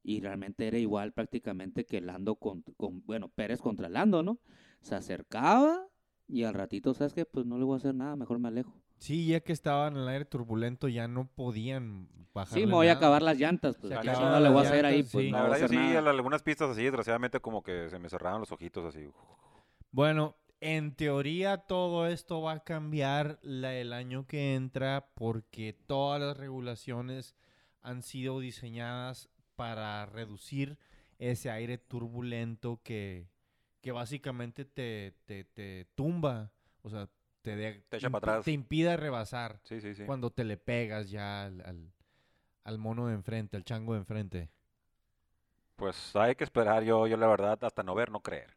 [0.04, 4.38] Y realmente era igual prácticamente que Lando con, con- bueno, Pérez contra Lando, ¿no?
[4.80, 5.86] Se acercaba
[6.28, 7.24] y al ratito, ¿sabes qué?
[7.26, 8.80] Pues no le voy a hacer nada, mejor me alejo.
[8.98, 12.58] Sí, ya que estaban en el aire turbulento ya no podían bajar.
[12.58, 14.68] Sí, me voy a acabar las llantas, pues Se ya acabaron no le voy a
[14.68, 15.30] hacer ahí, pues sí.
[15.30, 18.40] no La verdad, yo sí, en algunas pistas así, desgraciadamente, como que se me cerraban
[18.40, 19.08] los ojitos así.
[19.90, 26.20] Bueno, en teoría todo esto va a cambiar la- el año que entra porque todas
[26.20, 27.36] las regulaciones
[27.82, 30.78] han sido diseñadas para reducir
[31.18, 33.28] ese aire turbulento que,
[33.80, 37.08] que básicamente te, te, te tumba, o sea,
[37.42, 38.44] te, de- Te echa para atrás.
[38.44, 40.04] te impide rebasar Sí, sí, sí.
[40.04, 41.92] cuando te le pegas ya al, al,
[42.64, 44.50] al mono de enfrente, al chango de enfrente.
[45.76, 48.56] Pues hay que esperar, yo, yo la verdad, hasta no ver, no creer.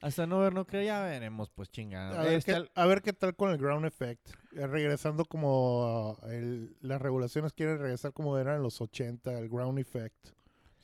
[0.00, 2.20] Hasta no ver, no creo, ya veremos, pues chingada.
[2.20, 4.28] A ver, Este, qué, al- a ver qué tal con el ground effect.
[4.52, 9.48] Eh, regresando como uh, el- las regulaciones quieren regresar como eran en los 80, el
[9.48, 10.28] ground effect.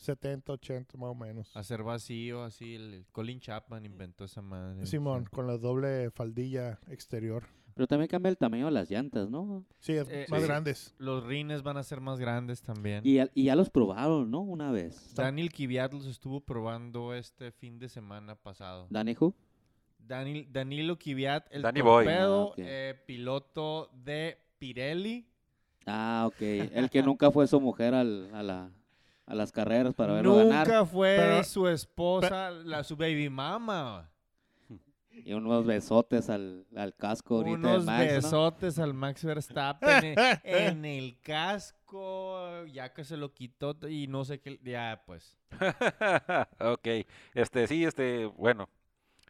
[0.00, 1.56] 70, 80 más o menos.
[1.56, 2.74] hacer vacío, así.
[2.74, 4.86] El, el Colin Chapman inventó esa madre.
[4.86, 5.30] Simón, sí.
[5.30, 7.44] con la doble faldilla exterior.
[7.74, 9.64] Pero también cambia el tamaño de las llantas, ¿no?
[9.78, 10.46] Sí, es Eh, más sí.
[10.46, 10.94] grandes.
[10.98, 13.00] Los rines van a ser más grandes también.
[13.06, 14.40] Y, ya- y ya los probaron, ¿no?
[14.40, 15.14] Una vez.
[15.14, 18.86] Daniel Kvyat los estuvo probando este fin de semana pasado.
[18.90, 19.34] ¿Danny Who?
[19.98, 25.26] Daniel, Danilo Kvyat, el Danny torpedo, Ah, eh, piloto de Pirelli.
[25.86, 26.40] Ah, ok.
[26.42, 28.70] El que nunca fue su mujer al- a, la,
[29.30, 30.86] a las carreras para verlo Nunca ganar.
[30.86, 34.10] fue Pero- su esposa, la, su baby mama.
[35.12, 38.14] Y unos besotes al, al casco ahorita Unos de Max, ¿no?
[38.14, 44.24] besotes al Max Verstappen en, en el casco, ya que se lo quitó y no
[44.24, 45.36] sé qué, ya pues.
[46.60, 46.88] ok,
[47.34, 48.68] este, sí, este, bueno.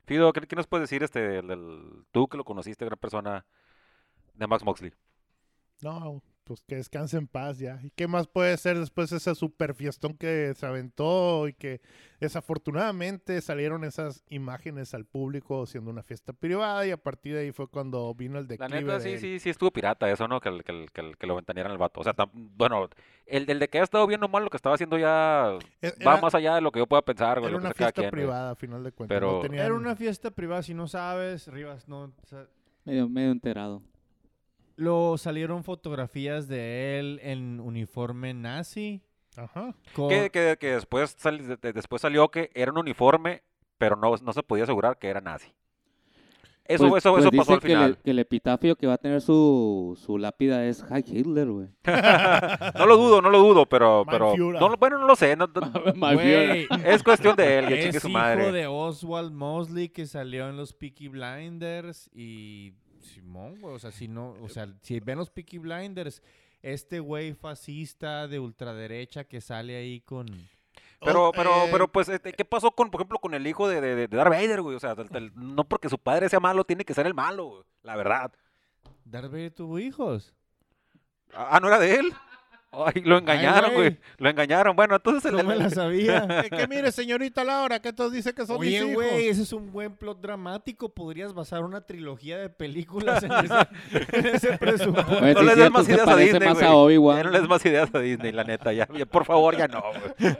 [0.06, 3.44] Fido, ¿qué, qué nos puedes decir, este, del, del- tú que lo conociste, gran persona,
[4.34, 4.92] de Max Moxley?
[5.82, 7.78] No, pues que descanse en paz ya.
[7.80, 11.80] ¿Y qué más puede ser después de ese super fiestón que se aventó y que
[12.18, 17.52] desafortunadamente salieron esas imágenes al público siendo una fiesta privada y a partir de ahí
[17.52, 19.18] fue cuando vino el La declive neta, de sí, él.
[19.20, 20.40] sí, sí estuvo pirata eso, ¿no?
[20.40, 22.00] Que, el- que, que, que lo ventanearan el vato.
[22.00, 22.88] O sea, tam- bueno,
[23.26, 25.94] el, el de que ha estado bien o mal lo que estaba haciendo ya E-
[26.04, 28.10] va más allá de lo que yo pueda pensar, era lo que una fiesta quien,
[28.10, 29.14] privada a final de cuentas.
[29.16, 32.02] Pero- no tenían- Era una fiesta privada, si no sabes, Rivas, no.
[32.04, 32.46] o sea,
[32.84, 33.82] Medio, medio enterado.
[34.80, 39.02] Lo salieron fotografías de él en uniforme nazi.
[39.36, 39.74] Ajá.
[39.94, 43.42] con- Que, que, que después, de- de- después salió que era un uniforme,
[43.78, 45.52] pero no, no se podía asegurar que era nazi.
[46.64, 47.98] Eso, Pues- eso, pues eso pasó al que, le- final.
[48.02, 51.68] que el epitafio que va a tener su, su lápida es Heil Hitler, güey.
[52.78, 55.36] No lo dudo, no lo dudo, pero, pero no, bueno, no lo sé.
[55.36, 55.46] no-
[56.84, 58.52] es cuestión de él, que es su hijo madre.
[58.52, 64.08] de Oswald Mosley que salió en los Peaky Blinders y Simón, güey, o sea, si
[64.08, 66.22] no, o sea, si ven los Peaky Blinders,
[66.62, 70.26] este güey fascista de ultraderecha que sale ahí con
[71.02, 73.66] Pero, Oh, pero, eh, pero, pues, este, ¿qué pasó con, por ejemplo, con el hijo
[73.68, 74.76] de, de, de Darth Vader, güey?
[74.76, 77.46] O sea, del- del- no porque su padre sea malo, tiene que ser el malo,
[77.46, 77.62] güey.
[77.82, 78.32] La verdad.
[79.06, 80.34] Darth Vader tuvo hijos.
[81.32, 82.12] Ah, ¿no era de él?
[82.72, 83.98] Ay, lo engañaron, güey.
[84.18, 84.76] Lo engañaron.
[84.76, 86.24] Bueno, entonces el, No me la sabía.
[86.44, 88.94] Eh, que mire, señorita Laura, que todos dicen que son mis Oye, hijos.
[88.94, 90.88] güey, ese es un buen plot dramático.
[90.88, 93.54] Podrías basar una trilogía de películas en ese,
[94.18, 95.18] en ese presupuesto.
[95.20, 96.88] Oye, No les es des más ideas a Disney, más a no
[97.30, 98.72] les des más ideas a Disney, la neta.
[98.72, 100.36] Ya, ya, por favor, ya no, güey.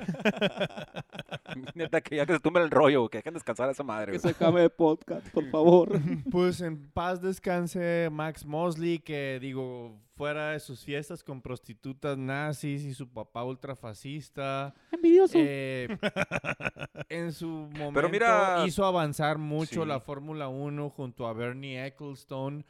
[1.75, 4.13] neta, que ya que se tumbe el rollo, güey, que dejen descansar a esa madre,
[4.13, 5.99] Que se acabe el podcast, por favor.
[6.31, 12.85] Pues en paz descanse Max Mosley, que digo, fuera de sus fiestas con prostitutas nazis
[12.85, 14.75] y su papá ultrafascista.
[14.93, 15.39] Envidioso.
[15.41, 15.89] eh,
[17.09, 19.89] en su momento mira- hizo avanzar mucho Sí.
[19.89, 22.67] la Fórmula 1 junto a Bernie Ecclestone.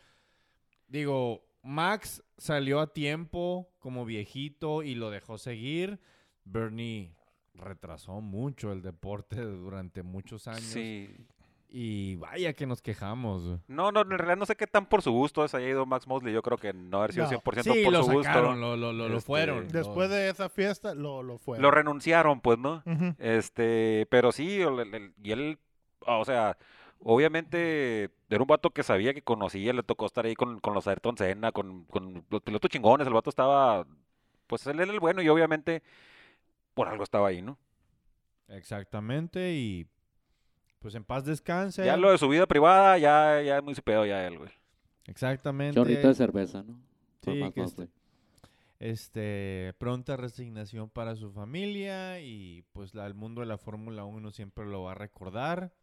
[0.86, 5.98] Digo, Max salió a tiempo como viejito y lo dejó seguir.
[6.44, 7.16] Bernie
[7.54, 10.62] retrasó mucho el deporte durante muchos años.
[10.62, 11.10] Sí.
[11.72, 13.44] Y vaya que nos quejamos.
[13.44, 13.58] güey.
[13.68, 16.04] No, no, en realidad no sé qué tan por su gusto se haya ido Max
[16.08, 16.34] Mosley.
[16.34, 17.30] Yo creo que no haber sido No.
[17.30, 18.24] 100% Sí, por lo su gusto.
[18.24, 19.68] sacaron, lo, lo, lo, lo Este, fueron.
[19.68, 21.60] Después de esa fiesta, lo, lo fue.
[21.60, 22.82] Lo renunciaron, pues, ¿no?
[23.18, 25.58] Este, pero sí, el- el- el- y él,
[26.00, 26.56] o sea,
[26.98, 30.88] obviamente era un vato que sabía que conocía, le tocó estar ahí con, con los
[30.88, 33.86] Ayrton Senna, con, con los pilotos chingones, el vato estaba,
[34.48, 35.82] pues él era el bueno y obviamente
[36.74, 37.56] por algo estaba ahí, ¿no?
[38.48, 39.86] Exactamente, y
[40.80, 41.84] pues en paz descanse.
[41.84, 44.50] Ya lo de su vida privada, ya, ya es muy pedo ya él, güey.
[45.06, 45.74] Exactamente.
[45.74, 46.80] Chorrito de cerveza, ¿no?
[47.22, 47.88] Sí, más que Mosley.
[48.78, 54.30] Este, pronta resignación para su familia y pues la, el mundo de la Fórmula 1
[54.30, 55.74] siempre lo va a recordar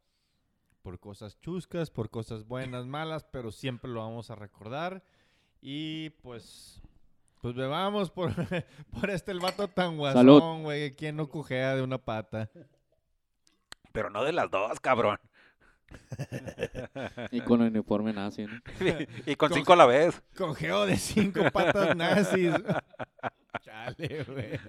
[0.81, 5.03] por cosas chuscas, por cosas buenas, malas, pero siempre lo vamos a recordar
[5.61, 6.81] y pues
[7.39, 8.31] pues bebamos por,
[8.99, 10.39] por este el vato tan Salud.
[10.39, 12.49] guasón, güey, quien no cojea de una pata.
[13.97, 15.17] Pero no de las dos, cabrón.
[17.31, 18.59] Y con el uniforme nazi, ¿no?
[19.25, 20.21] y con Con- cinco a la vez.
[20.37, 22.53] Cojeo de cinco patas nazis.
[23.61, 24.59] Chale, güey.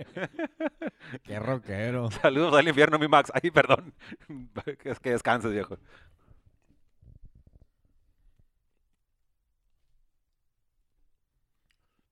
[1.25, 2.11] Qué rockero.
[2.11, 3.31] Saludos al infierno, mi Max.
[3.35, 3.93] Ay, perdón.
[4.85, 5.77] Es que descanses, viejo.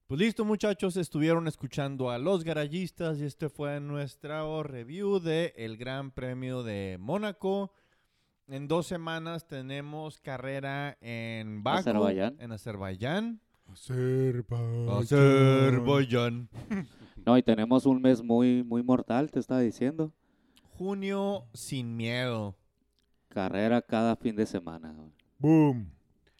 [0.09, 5.77] Pues listo, muchachos, estuvieron escuchando a los garayistas y este fue nuestra review de el
[5.77, 7.73] Gran Premio de Mónaco.
[8.47, 12.37] En dos semanas tenemos carrera en Baku, Azerbaiyán.
[12.39, 13.41] en Azerbaiyán.
[13.67, 14.89] Azerbaiyán.
[14.91, 16.49] Azerbaiyán.
[17.27, 20.13] No, y tenemos un mes muy, muy mortal, te estaba diciendo.
[20.79, 22.55] Junio sin miedo.
[23.27, 24.95] Carrera cada fin de semana.
[25.41, 25.95] Boom.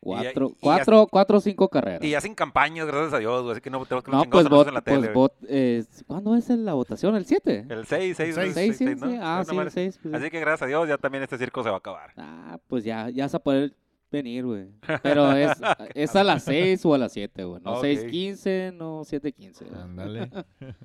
[0.07, 2.03] Cuatro, y ya- cuatro, cuatro o cinco carreras.
[2.03, 3.53] Y ya sin campañas, gracias a Dios, güey.
[3.53, 5.07] Así que no tenemos que no, pues, vot, en la pues tele.
[5.09, 5.15] güey.
[5.15, 7.17] vot, eh, ¿cuándo es la votación?
[7.17, 7.67] ¿El 7?
[7.69, 8.55] El 6, 6, Seis.
[8.55, 9.09] 6, sí, ¿no?
[9.09, 9.19] sí.
[9.21, 9.71] Ah, sí, el madre.
[9.71, 10.01] 6.
[10.13, 12.13] Así que gracias a Dios ya también este circo se va a acabar.
[12.17, 13.75] Ah, pues ya, ya vas a poder
[14.11, 14.69] venir, güey.
[15.03, 15.53] Pero es,
[15.95, 17.61] es a las 6 o a las 7, güey.
[17.63, 17.85] No Ok.
[17.85, 19.69] 6.15, no 7.15.
[19.69, 19.81] güey.
[19.83, 20.31] Ándale.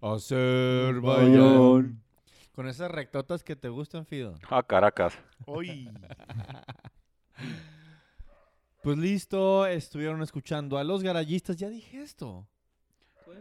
[0.00, 2.00] Azerbaiyán.
[2.54, 4.34] Con esas rectotas que te gustan, Fido.
[4.48, 5.18] Ah, Caracas.
[5.46, 5.90] Hoy.
[8.82, 11.56] Pues listo, estuvieron escuchando a los garayistas.
[11.56, 12.46] Ya dije esto.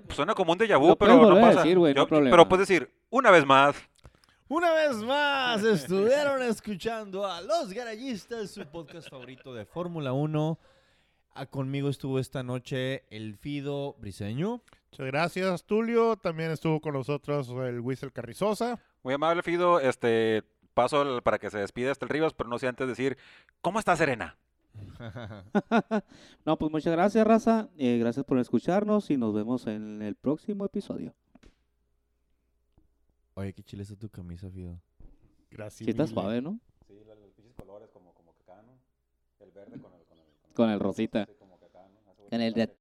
[0.06, 1.64] Pues suena como un déjà vu, pero no pasa.
[1.64, 2.08] decir, Yo-.
[2.08, 3.76] Pero puedes decir, una vez más.
[4.48, 10.60] Una vez más estuvieron escuchando a Los Garayistas, su podcast favorito de Fórmula 1.
[11.34, 14.62] Ah, conmigo estuvo esta noche el Fido Briseño.
[14.92, 16.18] Muchas gracias, Tulio.
[16.18, 18.80] También estuvo con nosotros el Whistle Carrizosa.
[19.02, 19.80] Muy amable, Fido.
[19.80, 23.18] Este, paso el- para que se despida hasta el Rivas, pero no sé antes decir,
[23.62, 24.38] ¿cómo está Serena?
[26.46, 27.70] No, pues muchas gracias, raza.
[27.78, 31.14] Eh, gracias por escucharnos y nos vemos en el próximo episodio.
[33.36, 34.80] Oye, qué chile está tu camisa, Fido.
[35.50, 35.86] Gracias.
[35.86, 36.60] Sí, está suave, ¿no?
[36.88, 38.74] Sí, los, pinches colores como, como que acá, ¿no?
[39.40, 41.28] El verde con el, con el, Con el rosita.
[41.40, 42.00] como que acá, ¿no?
[42.32, 42.76] En el de